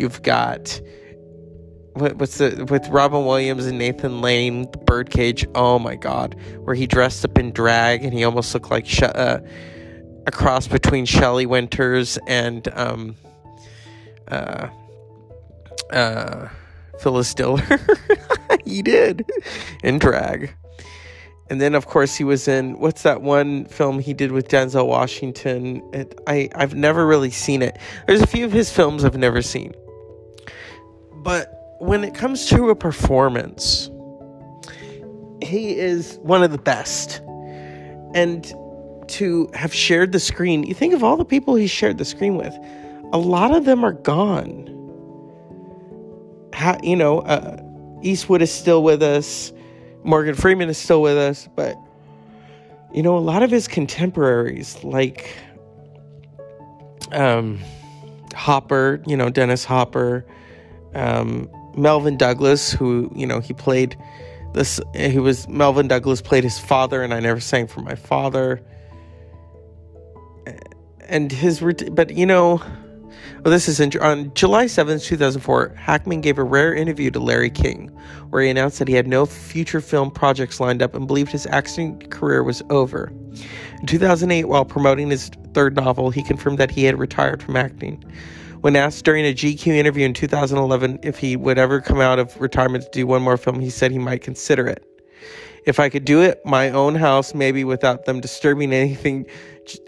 You've 0.00 0.22
got 0.22 0.80
what, 1.92 2.16
what's 2.16 2.38
the 2.38 2.66
with 2.70 2.88
Robin 2.88 3.26
Williams 3.26 3.66
and 3.66 3.78
Nathan 3.78 4.22
Lane, 4.22 4.62
the 4.70 4.78
Birdcage. 4.78 5.46
Oh 5.54 5.78
my 5.78 5.96
God, 5.96 6.36
where 6.60 6.74
he 6.74 6.86
dressed 6.86 7.24
up 7.24 7.36
in 7.36 7.52
drag 7.52 8.02
and 8.02 8.14
he 8.14 8.24
almost 8.24 8.54
looked 8.54 8.70
like 8.70 8.86
She- 8.86 9.04
uh, 9.04 9.40
a 10.26 10.30
cross 10.30 10.66
between 10.66 11.04
Shelley 11.04 11.44
Winters 11.44 12.18
and 12.26 12.66
um, 12.74 13.16
uh, 14.28 14.68
uh, 15.90 16.48
Phyllis 17.00 17.34
Diller. 17.34 17.62
he 18.64 18.82
did 18.82 19.30
in 19.82 19.98
drag. 19.98 20.54
And 21.50 21.60
then, 21.60 21.74
of 21.74 21.86
course, 21.86 22.14
he 22.14 22.22
was 22.22 22.46
in 22.46 22.78
what's 22.78 23.02
that 23.02 23.22
one 23.22 23.64
film 23.64 23.98
he 23.98 24.14
did 24.14 24.30
with 24.30 24.46
Denzel 24.46 24.86
Washington? 24.86 25.82
It, 25.92 26.18
I 26.28 26.48
I've 26.54 26.76
never 26.76 27.04
really 27.04 27.32
seen 27.32 27.60
it. 27.60 27.76
There's 28.06 28.22
a 28.22 28.26
few 28.26 28.44
of 28.44 28.52
his 28.52 28.70
films 28.70 29.04
I've 29.04 29.16
never 29.16 29.42
seen, 29.42 29.74
but 31.22 31.76
when 31.78 32.04
it 32.04 32.14
comes 32.14 32.46
to 32.46 32.70
a 32.70 32.74
performance, 32.74 33.90
he 35.42 35.76
is 35.76 36.18
one 36.22 36.42
of 36.42 36.50
the 36.52 36.58
best. 36.58 37.20
And 38.14 38.44
to 39.08 39.50
have 39.54 39.74
shared 39.74 40.12
the 40.12 40.20
screen, 40.20 40.62
you 40.64 40.74
think 40.74 40.94
of 40.94 41.02
all 41.02 41.16
the 41.16 41.24
people 41.24 41.54
he 41.54 41.66
shared 41.66 41.98
the 41.98 42.04
screen 42.04 42.36
with, 42.36 42.54
a 43.12 43.18
lot 43.18 43.54
of 43.54 43.64
them 43.64 43.84
are 43.84 43.92
gone. 43.92 44.66
Ha, 46.54 46.78
you 46.82 46.96
know, 46.96 47.20
uh, 47.20 47.62
Eastwood 48.02 48.42
is 48.42 48.52
still 48.52 48.82
with 48.82 49.02
us. 49.02 49.52
Morgan 50.04 50.34
Freeman 50.34 50.68
is 50.68 50.78
still 50.78 51.02
with 51.02 51.16
us, 51.16 51.48
but 51.54 51.76
you 52.92 53.02
know, 53.02 53.16
a 53.16 53.20
lot 53.20 53.42
of 53.42 53.50
his 53.50 53.68
contemporaries, 53.68 54.82
like 54.82 55.36
um, 57.12 57.60
Hopper, 58.34 59.02
you 59.06 59.16
know, 59.16 59.30
Dennis 59.30 59.64
Hopper, 59.64 60.24
um, 60.94 61.48
Melvyn 61.76 62.16
Douglas, 62.16 62.72
who 62.72 63.10
you 63.14 63.26
know 63.26 63.40
he 63.40 63.52
played 63.52 63.96
this. 64.52 64.80
He 64.94 65.18
was 65.18 65.46
Melvyn 65.46 65.88
Douglas 65.88 66.20
played 66.20 66.44
his 66.44 66.58
father, 66.58 67.02
and 67.02 67.14
I 67.14 67.20
never 67.20 67.40
sang 67.40 67.66
for 67.66 67.80
my 67.80 67.94
father. 67.94 68.60
And 71.08 71.32
his, 71.32 71.60
but 71.90 72.16
you 72.16 72.24
know, 72.24 72.62
well, 73.42 73.52
this 73.52 73.68
is 73.68 73.80
in, 73.80 73.90
on 74.00 74.32
July 74.34 74.66
7th, 74.66 75.04
2004. 75.04 75.74
Hackman 75.76 76.20
gave 76.20 76.38
a 76.38 76.44
rare 76.44 76.74
interview 76.74 77.10
to 77.10 77.18
Larry 77.18 77.50
King, 77.50 77.88
where 78.28 78.42
he 78.42 78.50
announced 78.50 78.78
that 78.78 78.88
he 78.88 78.94
had 78.94 79.06
no 79.06 79.24
future 79.24 79.80
film 79.80 80.10
projects 80.10 80.60
lined 80.60 80.82
up 80.82 80.94
and 80.94 81.06
believed 81.06 81.32
his 81.32 81.46
acting 81.46 81.98
career 82.10 82.42
was 82.42 82.62
over. 82.68 83.10
In 83.80 83.86
2008, 83.86 84.44
while 84.44 84.64
promoting 84.64 85.08
his 85.08 85.30
third 85.54 85.74
novel, 85.74 86.10
he 86.10 86.22
confirmed 86.22 86.58
that 86.58 86.70
he 86.70 86.84
had 86.84 86.98
retired 86.98 87.42
from 87.42 87.56
acting. 87.56 88.04
When 88.60 88.76
asked 88.76 89.04
during 89.04 89.24
a 89.24 89.32
GQ 89.32 89.68
interview 89.68 90.04
in 90.04 90.12
2011 90.12 91.00
if 91.02 91.18
he 91.18 91.36
would 91.36 91.58
ever 91.58 91.80
come 91.80 92.00
out 92.00 92.18
of 92.18 92.38
retirement 92.40 92.84
to 92.84 92.90
do 92.90 93.06
one 93.06 93.22
more 93.22 93.36
film, 93.36 93.58
he 93.60 93.70
said 93.70 93.90
he 93.90 93.98
might 93.98 94.20
consider 94.22 94.66
it. 94.66 94.84
If 95.66 95.78
I 95.80 95.88
could 95.88 96.04
do 96.04 96.20
it, 96.20 96.44
my 96.44 96.70
own 96.70 96.94
house, 96.94 97.34
maybe 97.34 97.64
without 97.64 98.04
them 98.04 98.20
disturbing 98.20 98.72
anything 98.72 99.26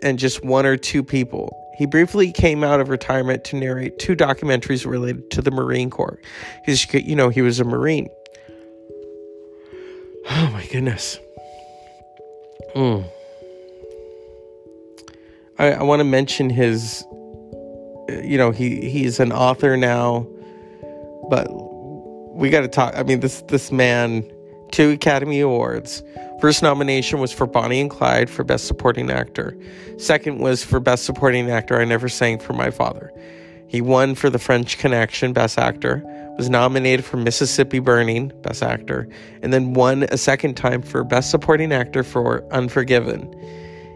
and 0.02 0.18
just 0.18 0.44
one 0.44 0.66
or 0.66 0.76
two 0.76 1.02
people. 1.02 1.58
He 1.76 1.86
briefly 1.86 2.32
came 2.32 2.62
out 2.62 2.80
of 2.80 2.88
retirement 2.88 3.44
to 3.44 3.56
narrate 3.56 3.98
two 3.98 4.14
documentaries 4.14 4.86
related 4.86 5.30
to 5.32 5.42
the 5.42 5.50
Marine 5.50 5.90
Corps. 5.90 6.20
Because, 6.64 6.92
you 6.94 7.16
know, 7.16 7.30
he 7.30 7.42
was 7.42 7.60
a 7.60 7.64
Marine. 7.64 8.08
Oh 10.30 10.50
my 10.52 10.64
goodness. 10.66 11.18
Mm. 12.76 13.04
I, 15.58 15.72
I 15.72 15.82
want 15.82 16.00
to 16.00 16.04
mention 16.04 16.50
his, 16.50 17.04
you 18.09 18.36
know, 18.38 18.50
he 18.50 18.88
he's 18.88 19.20
an 19.20 19.32
author 19.32 19.76
now, 19.76 20.26
but 21.30 21.46
we 22.34 22.50
got 22.50 22.62
to 22.62 22.68
talk. 22.68 22.94
I 22.96 23.03
mean, 23.03 23.20
this 23.20 23.42
this 23.42 23.70
man, 23.70 24.30
two 24.70 24.90
Academy 24.90 25.40
Awards. 25.40 26.03
First 26.40 26.62
nomination 26.62 27.20
was 27.20 27.32
for 27.32 27.46
Bonnie 27.46 27.80
and 27.80 27.88
Clyde 27.88 28.28
for 28.28 28.42
Best 28.42 28.66
Supporting 28.66 29.11
Actor. 29.11 29.57
Second 29.96 30.38
was 30.38 30.64
for 30.64 30.80
Best 30.80 31.05
Supporting 31.05 31.48
Actor. 31.50 31.80
I 31.80 31.84
never 31.84 32.09
sang 32.09 32.40
for 32.40 32.53
my 32.53 32.70
father. 32.70 33.12
He 33.68 33.80
won 33.80 34.16
for 34.16 34.28
The 34.28 34.40
French 34.40 34.76
Connection, 34.78 35.32
Best 35.32 35.57
Actor. 35.57 36.03
Was 36.38 36.48
nominated 36.50 37.05
for 37.05 37.18
Mississippi 37.18 37.78
Burning, 37.78 38.32
Best 38.42 38.62
Actor, 38.62 39.07
and 39.42 39.53
then 39.53 39.74
won 39.74 40.05
a 40.05 40.16
second 40.16 40.57
time 40.57 40.82
for 40.82 41.05
Best 41.05 41.30
Supporting 41.30 41.72
Actor 41.72 42.03
for 42.03 42.42
Unforgiven. 42.53 43.32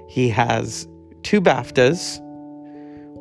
He 0.08 0.28
has 0.28 0.86
two 1.22 1.40
BAFTAs. 1.40 2.20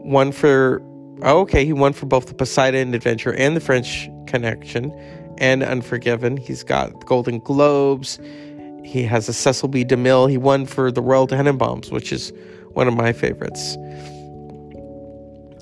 One 0.05 0.31
for 0.31 0.81
oh, 1.23 1.39
okay, 1.41 1.65
he 1.65 1.73
won 1.73 1.93
for 1.93 2.05
both 2.05 2.27
the 2.27 2.33
Poseidon 2.33 2.93
Adventure 2.93 3.33
and 3.33 3.55
the 3.55 3.59
French 3.59 4.07
Connection 4.27 4.91
and 5.37 5.63
Unforgiven. 5.63 6.37
He's 6.37 6.63
got 6.63 7.05
Golden 7.05 7.39
Globes. 7.39 8.19
he 8.83 9.03
has 9.03 9.27
a 9.27 9.33
Cecil 9.33 9.69
B. 9.69 9.83
DeMille. 9.83 10.29
He 10.29 10.37
won 10.37 10.65
for 10.65 10.91
the 10.91 11.01
Royal 11.01 11.27
Tenenbaums, 11.27 11.91
which 11.91 12.11
is 12.11 12.31
one 12.73 12.87
of 12.87 12.93
my 12.95 13.13
favorites. 13.13 13.77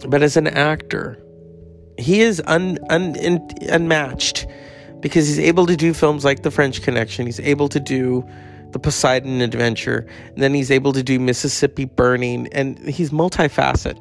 But 0.08 0.22
as 0.22 0.36
an 0.36 0.48
actor, 0.48 1.18
he 1.98 2.22
is 2.22 2.42
un, 2.46 2.78
un, 2.90 3.16
un, 3.26 3.48
unmatched 3.70 4.46
because 5.00 5.28
he's 5.28 5.40
able 5.40 5.66
to 5.68 5.78
do 5.78 5.94
films 5.94 6.26
like 6.26 6.44
The 6.44 6.52
French 6.52 6.82
Connection. 6.82 7.26
He's 7.26 7.40
able 7.40 7.70
to 7.70 7.80
do 7.80 8.28
The 8.72 8.80
Poseidon 8.80 9.40
Adventure. 9.42 10.06
And 10.34 10.44
then 10.44 10.54
he's 10.54 10.72
able 10.72 10.92
to 10.92 11.04
do 11.04 11.20
Mississippi 11.20 11.86
Burning. 11.86 12.50
And 12.52 12.78
he's 12.90 13.12
multifaceted. 13.12 13.98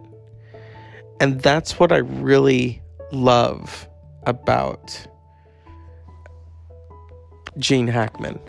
And 1.23 1.41
that's 1.41 1.79
what 1.79 1.93
I 1.93 1.99
really 1.99 2.83
love 3.13 3.89
about 4.27 5.07
Gene 7.59 7.87
Hackman. 7.87 8.41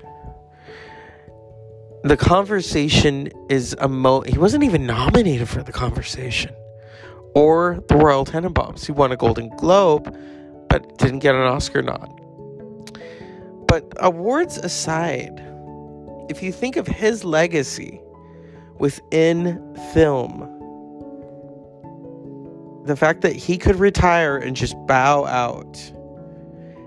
The 2.04 2.18
conversation 2.18 3.30
is 3.48 3.76
a 3.80 3.88
mo. 3.88 4.22
He 4.22 4.40
wasn't 4.40 4.64
even 4.64 4.88
nominated 4.88 5.48
for 5.50 5.62
the 5.62 5.72
conversation 5.72 6.52
or 7.36 7.80
the 7.90 7.96
Royal 7.96 8.26
Tenenbaums. 8.26 8.88
He 8.88 8.92
won 8.92 9.12
a 9.12 9.18
Golden 9.18 9.56
Globe, 9.58 10.12
but 10.68 10.98
didn't 10.98 11.20
get 11.20 11.36
an 11.36 11.42
Oscar 11.42 11.84
nod. 11.84 12.10
But 13.68 13.94
awards 13.98 14.58
aside, 14.58 15.40
if 16.28 16.42
you 16.42 16.52
think 16.52 16.78
of 16.78 16.88
his 16.88 17.24
legacy 17.24 18.02
within 18.80 19.76
film, 19.94 20.50
the 22.86 22.96
fact 22.96 23.22
that 23.22 23.36
he 23.36 23.58
could 23.58 23.78
retire 23.78 24.38
and 24.38 24.56
just 24.56 24.76
bow 24.88 25.26
out. 25.26 25.92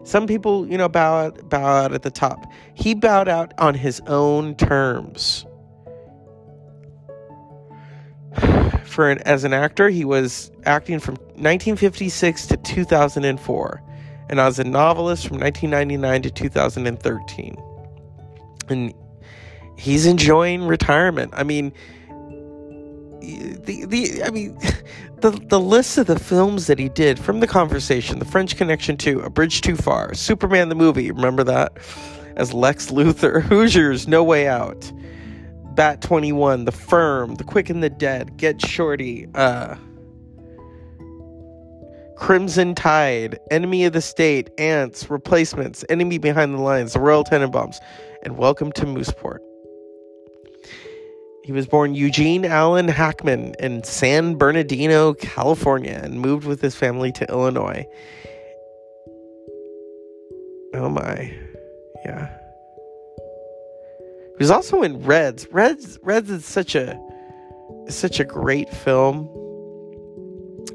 Some 0.04 0.26
people, 0.26 0.68
you 0.68 0.78
know, 0.78 0.88
bow 0.88 1.26
out, 1.26 1.48
bow 1.48 1.64
out 1.64 1.92
at 1.92 2.02
the 2.02 2.10
top. 2.10 2.46
He 2.74 2.94
bowed 2.94 3.28
out 3.28 3.52
on 3.58 3.74
his 3.74 4.00
own 4.06 4.54
terms. 4.54 5.44
For 8.84 9.10
an, 9.10 9.18
as 9.26 9.44
an 9.44 9.52
actor, 9.52 9.88
he 9.88 10.04
was 10.04 10.52
acting 10.64 11.00
from 11.00 11.16
1956 11.16 12.46
to 12.46 12.56
2004, 12.58 13.82
and 14.28 14.40
as 14.40 14.58
a 14.58 14.64
novelist 14.64 15.26
from 15.26 15.38
1999 15.40 16.22
to 16.22 16.30
2013. 16.30 17.56
And 18.68 18.94
he's 19.76 20.06
enjoying 20.06 20.66
retirement. 20.66 21.32
I 21.34 21.42
mean, 21.42 21.72
the 23.26 23.84
the 23.86 24.22
I 24.24 24.30
mean 24.30 24.58
the 25.20 25.30
the 25.30 25.60
list 25.60 25.98
of 25.98 26.06
the 26.06 26.18
films 26.18 26.66
that 26.66 26.78
he 26.78 26.88
did 26.88 27.18
from 27.18 27.40
the 27.40 27.46
conversation, 27.46 28.18
The 28.18 28.24
French 28.24 28.56
Connection 28.56 28.96
2, 28.96 29.20
A 29.20 29.30
Bridge 29.30 29.60
Too 29.60 29.76
Far, 29.76 30.14
Superman 30.14 30.68
the 30.68 30.74
movie, 30.74 31.10
remember 31.10 31.44
that? 31.44 31.76
As 32.36 32.52
Lex 32.52 32.90
Luthor, 32.90 33.42
Hoosiers, 33.48 34.06
No 34.06 34.22
Way 34.22 34.46
Out, 34.46 34.92
Bat 35.74 36.02
21, 36.02 36.64
The 36.64 36.72
Firm, 36.72 37.34
The 37.34 37.44
Quick 37.44 37.70
and 37.70 37.82
the 37.82 37.90
Dead, 37.90 38.36
Get 38.36 38.60
Shorty, 38.60 39.26
uh 39.34 39.76
Crimson 42.16 42.74
Tide, 42.74 43.38
Enemy 43.50 43.84
of 43.84 43.92
the 43.92 44.00
State, 44.00 44.48
Antz, 44.58 45.10
Replacements, 45.10 45.84
Enemy 45.90 46.16
Behind 46.16 46.54
the 46.54 46.60
Lines, 46.60 46.94
The 46.94 47.00
Royal 47.00 47.24
Tenenbaums, 47.24 47.76
and 48.22 48.38
Welcome 48.38 48.72
to 48.72 48.86
Mooseport. 48.86 49.38
He 51.46 51.52
was 51.52 51.68
born 51.68 51.94
Eugene 51.94 52.44
Allen 52.44 52.88
Hackman 52.88 53.54
in 53.60 53.84
San 53.84 54.34
Bernardino, 54.34 55.14
California, 55.14 56.00
and 56.02 56.20
moved 56.20 56.44
with 56.44 56.60
his 56.60 56.74
family 56.74 57.12
to 57.12 57.28
Illinois. 57.28 57.86
Oh 60.74 60.88
my. 60.88 61.32
Yeah. 62.04 62.36
He 64.32 64.38
was 64.40 64.50
also 64.50 64.82
in 64.82 65.04
Reds. 65.04 65.46
Reds 65.52 66.00
Reds 66.02 66.30
is 66.30 66.44
such 66.44 66.74
a 66.74 67.00
such 67.90 68.18
a 68.18 68.24
great 68.24 68.68
film. 68.68 69.28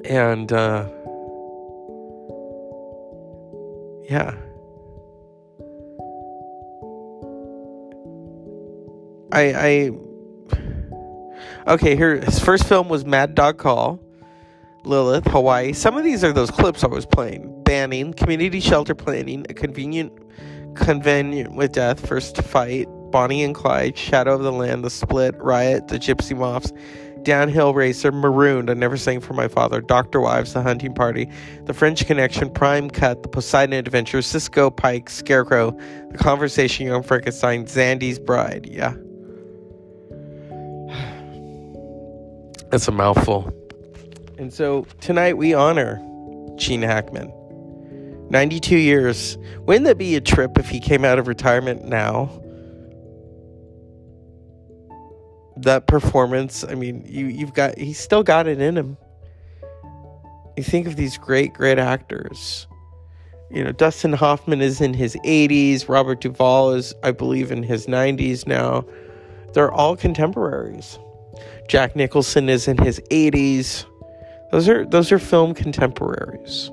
And 0.05 0.53
uh 0.53 0.87
yeah. 4.09 4.37
I 9.33 9.53
I 9.53 9.91
Okay, 11.67 11.95
here 11.95 12.15
his 12.19 12.39
first 12.39 12.65
film 12.65 12.89
was 12.89 13.05
Mad 13.05 13.35
Dog 13.35 13.57
Coll, 13.57 14.01
Lilith, 14.83 15.27
Hawaii. 15.27 15.73
Some 15.73 15.97
of 15.97 16.03
these 16.03 16.23
are 16.23 16.33
those 16.33 16.51
clips 16.51 16.83
I 16.83 16.87
was 16.87 17.05
playing. 17.05 17.63
Banning, 17.63 18.13
Community 18.13 18.59
Shelter 18.59 18.95
Planning, 18.95 19.45
A 19.49 19.53
Convenient 19.53 20.11
Convenient 20.75 21.55
with 21.55 21.73
Death, 21.73 22.05
First 22.05 22.41
Fight, 22.41 22.87
Bonnie 23.11 23.43
and 23.43 23.53
Clyde, 23.53 23.97
Shadow 23.97 24.33
of 24.33 24.41
the 24.41 24.51
Land, 24.51 24.83
The 24.83 24.89
Split, 24.89 25.35
Riot, 25.37 25.89
The 25.89 25.99
Gypsy 25.99 26.35
Moths, 26.35 26.71
Downhill 27.23 27.73
Racer, 27.73 28.11
Marooned, 28.11 28.69
I 28.69 28.73
Never 28.73 28.97
Sang 28.97 29.19
for 29.19 29.33
My 29.33 29.47
Father, 29.47 29.81
Doctor 29.81 30.19
Wives, 30.19 30.53
The 30.53 30.61
Hunting 30.61 30.93
Party, 30.93 31.29
The 31.65 31.73
French 31.73 32.05
Connection, 32.05 32.49
Prime 32.49 32.89
Cut, 32.89 33.21
The 33.21 33.29
Poseidon 33.29 33.73
Adventure, 33.73 34.21
Cisco 34.21 34.71
Pike, 34.71 35.09
Scarecrow, 35.09 35.77
The 36.11 36.17
Conversation, 36.17 36.87
Young 36.87 37.03
Frankenstein, 37.03 37.65
Zandy's 37.65 38.17
Bride. 38.17 38.67
Yeah. 38.69 38.95
That's 42.71 42.87
a 42.87 42.91
mouthful. 42.91 43.53
And 44.37 44.53
so 44.53 44.87
tonight 45.01 45.37
we 45.37 45.53
honor 45.53 46.01
Gene 46.55 46.81
Hackman. 46.81 47.31
92 48.29 48.77
years. 48.77 49.37
Wouldn't 49.65 49.85
that 49.85 49.97
be 49.97 50.15
a 50.15 50.21
trip 50.21 50.57
if 50.57 50.69
he 50.69 50.79
came 50.79 51.03
out 51.03 51.19
of 51.19 51.27
retirement 51.27 51.83
now? 51.83 52.41
That 55.57 55.85
performance, 55.85 56.63
I 56.63 56.75
mean, 56.75 57.03
you 57.05 57.27
you've 57.27 57.53
got 57.53 57.77
he's 57.77 57.99
still 57.99 58.23
got 58.23 58.47
it 58.47 58.61
in 58.61 58.77
him. 58.77 58.97
You 60.55 60.63
think 60.63 60.87
of 60.87 60.95
these 60.95 61.17
great, 61.17 61.53
great 61.53 61.77
actors. 61.77 62.67
You 63.51 63.65
know, 63.65 63.73
Dustin 63.73 64.13
Hoffman 64.13 64.61
is 64.61 64.79
in 64.79 64.93
his 64.93 65.17
80s, 65.25 65.89
Robert 65.89 66.21
Duvall 66.21 66.71
is, 66.71 66.93
I 67.03 67.11
believe, 67.11 67.51
in 67.51 67.63
his 67.63 67.85
90s 67.87 68.47
now. 68.47 68.85
They're 69.53 69.71
all 69.71 69.97
contemporaries. 69.97 70.97
Jack 71.71 71.95
Nicholson 71.95 72.49
is 72.49 72.67
in 72.67 72.77
his 72.77 72.99
80s. 73.11 73.85
Those 74.51 74.67
are 74.67 74.85
those 74.85 75.09
are 75.09 75.17
film 75.17 75.53
contemporaries. 75.53 76.69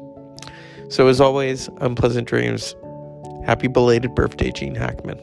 So 0.88 1.06
as 1.06 1.20
always, 1.20 1.68
unpleasant 1.76 2.26
dreams. 2.26 2.74
Happy 3.46 3.68
belated 3.68 4.16
birthday, 4.16 4.50
Gene 4.50 4.74
Hackman. 4.74 5.20